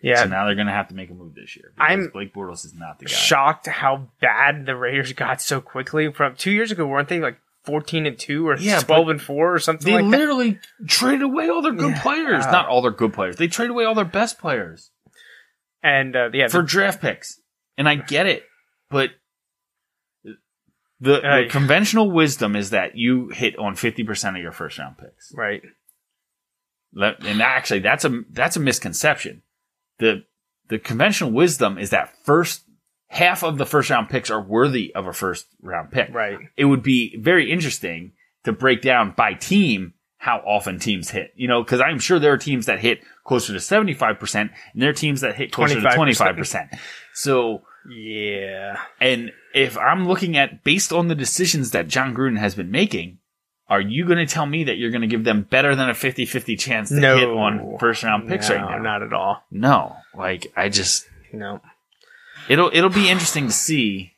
[0.02, 1.72] yeah, So now they're going to have to make a move this year.
[1.78, 3.12] I'm Blake Bortles is not the guy.
[3.12, 6.12] shocked how bad the Raiders got so quickly.
[6.12, 9.54] From two years ago, weren't they like fourteen and two or Yeah, twelve and four
[9.54, 10.18] or something They like that?
[10.18, 10.58] literally
[10.88, 12.44] traded away all their good players.
[12.46, 13.36] Not all their good players.
[13.36, 14.90] They traded away all their best players.
[15.82, 17.40] And uh, yeah, for draft picks.
[17.78, 18.44] And I get it,
[18.90, 19.10] but
[21.03, 25.32] the, the conventional wisdom is that you hit on 50% of your first round picks.
[26.94, 27.18] right.
[27.24, 29.42] And actually that's a that's a misconception.
[29.98, 30.24] The
[30.68, 32.62] the conventional wisdom is that first
[33.09, 36.14] half of the first round picks are worthy of a first round pick.
[36.14, 36.38] Right.
[36.57, 38.12] It would be very interesting
[38.44, 41.32] to break down by team how often teams hit.
[41.34, 44.90] You know, because I'm sure there are teams that hit closer to 75% and there
[44.90, 46.36] are teams that hit closer to 25%.
[46.36, 46.78] 25%.
[47.12, 48.78] So Yeah.
[49.01, 53.18] and if I'm looking at based on the decisions that Jon Gruden has been making,
[53.68, 55.93] are you going to tell me that you're going to give them better than a
[55.95, 57.16] 50-50 chance to No.
[57.16, 58.83] hit on first round picks no, right now?
[58.83, 59.43] Not at all.
[59.51, 61.61] No, like I just No.
[62.49, 64.12] it'll it'll be interesting to see.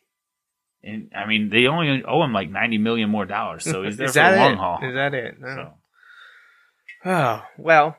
[0.82, 4.06] And I mean, they only owe him like 90 million more dollars, so he's there
[4.06, 4.58] Is for the long it?
[4.58, 4.78] haul.
[4.82, 5.40] Is that it?
[5.40, 5.46] No.
[5.54, 5.72] So,
[7.06, 7.10] oh.
[7.10, 7.96] oh, well,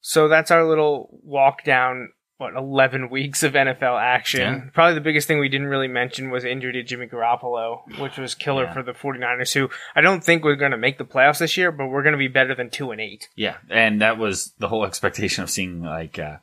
[0.00, 2.10] so that's our little walk down
[2.42, 4.40] what 11 weeks of NFL action.
[4.40, 4.70] Yeah.
[4.74, 8.34] Probably the biggest thing we didn't really mention was injury to Jimmy Garoppolo, which was
[8.34, 8.72] killer Yeah.
[8.74, 11.72] for the 49ers who I don't think we're going to make the playoffs this year,
[11.72, 13.28] but we're going to be better than 2 and 8.
[13.36, 16.36] Yeah, and that was the whole expectation of seeing like uh,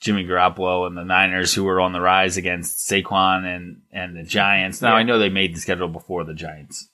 [0.00, 4.22] Jimmy Garoppolo and the Niners, who were on the rise against Saquon and and the
[4.22, 4.80] Giants.
[4.80, 5.00] Now Yeah.
[5.00, 6.88] I know they made the schedule before the Giants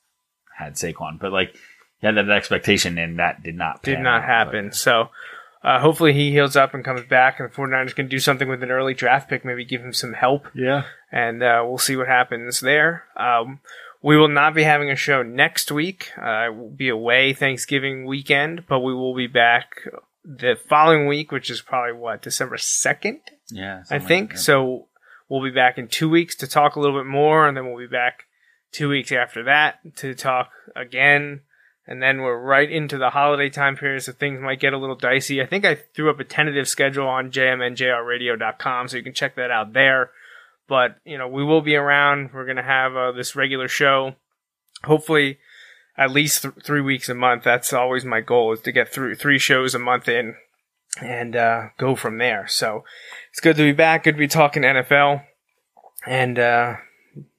[0.57, 1.55] had Saquon, but like
[2.01, 4.73] you had that expectation, and that did not Did not out, happen.
[4.73, 5.09] So
[5.67, 8.63] uh, hopefully he heals up and comes back and the 49ers can do something with
[8.63, 10.47] an early draft pick, maybe give him some help.
[10.55, 13.05] yeah, and uh, we'll see what happens there.
[13.17, 13.61] Um,
[14.03, 16.13] we will not be having a show next week.
[16.17, 19.81] Uh, I will be away Thanksgiving weekend, but we will be back
[20.25, 24.37] the following week, which is probably what December second, yeah, I something like think.
[24.39, 24.87] So
[25.29, 27.79] we'll be back in two weeks to talk a little bit more, and then we'll
[27.79, 28.25] be back
[28.73, 31.41] two weeks after that to talk again.
[31.89, 34.97] And then we're right into the holiday time period, so things might get a little
[34.97, 35.41] dicey.
[35.41, 39.53] I think I threw up a tentative schedule on jmnjrradio.com, so you can check that
[39.53, 40.11] out there.
[40.69, 42.31] But, you know, we will be around.
[42.35, 44.17] We're going to have uh, this regular show.
[44.83, 45.39] Hopefully,
[45.97, 47.45] at least th- three weeks a month.
[47.45, 50.35] That's always my goal is to get through three shows a month in
[51.01, 52.47] and uh, go from there.
[52.49, 52.85] So
[53.31, 54.05] it's good to be back.
[54.05, 55.25] Good to be talking NFL.
[56.07, 56.77] And uh,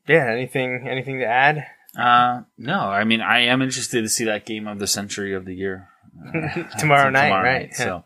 [0.08, 1.66] yeah, anything anything to add?
[1.98, 5.46] Uh, no, I mean I am interested to see that game of the century of
[5.46, 5.90] the year
[6.36, 7.74] uh, Tomorrow night, right?
[7.74, 8.04] So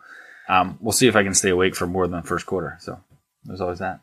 [0.50, 2.78] um, we'll see if I can stay awake for more than the first quarter.
[2.82, 3.00] So
[3.44, 4.02] there's always that.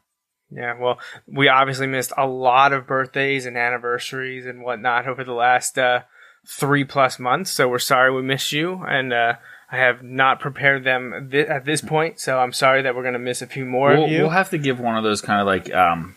[0.51, 5.35] Yeah, well, we obviously missed a lot of birthdays and anniversaries and whatnot over the
[5.35, 6.03] last uh,
[6.47, 7.51] three plus months.
[7.51, 9.35] So we're sorry we missed you, and uh,
[9.71, 12.19] I have not prepared them thi- at this point.
[12.19, 14.23] So I'm sorry that we're going to miss a few more we'll, of you.
[14.23, 16.15] we'll have to give one of those kind of like um,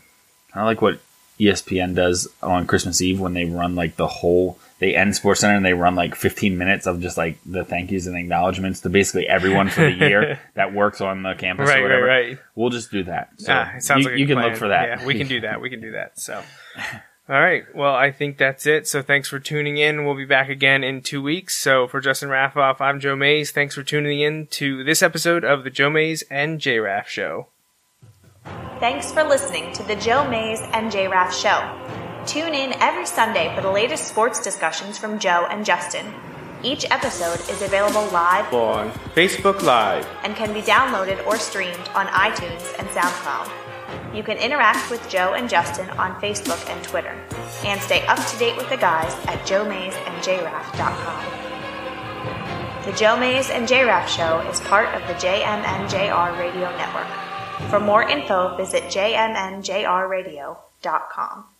[0.54, 1.00] kind of like what
[1.42, 4.60] ESPN does on Christmas Eve when they run like the whole.
[4.78, 7.92] They end Sports Center and they run like 15 minutes of just like the thank
[7.92, 11.80] yous and acknowledgments to basically everyone for the year that works on the campus right,
[11.80, 12.06] or right, whatever.
[12.06, 12.40] right.
[12.56, 13.30] We'll just do that.
[13.38, 14.50] So ah, it sounds you, like a you can plan.
[14.50, 15.00] look for that.
[15.00, 15.62] Yeah, we can do that.
[15.62, 16.20] We can do that.
[16.20, 16.44] So,
[17.30, 17.64] all right.
[17.76, 18.88] Well, I think that's it.
[18.88, 20.04] So, thanks for tuning in.
[20.06, 21.58] We'll be back again in two weeks.
[21.58, 23.52] So, for Justin Raffoff, I'm Joe Mays.
[23.52, 27.48] Thanks for tuning in to this episode of the Joe Mays and J Raff Show.
[28.82, 31.62] Thanks for listening to the Joe Mays and J Raff Show.
[32.26, 36.12] Tune in every Sunday for the latest sports discussions from Joe and Justin.
[36.64, 40.08] Each episode is available live On Facebook Live.
[40.24, 43.52] and can be downloaded or streamed on iTunes and SoundCloud.
[44.16, 47.16] You can interact with Joe and Justin on Facebook and Twitter,
[47.64, 51.26] and stay up to date with the guys at joemaysandjraff.com.
[52.86, 57.06] The Joe Mays and JRaff Show is part of the JMNJR Radio Network.
[57.70, 61.51] For more info, visit jmnjrradio.com.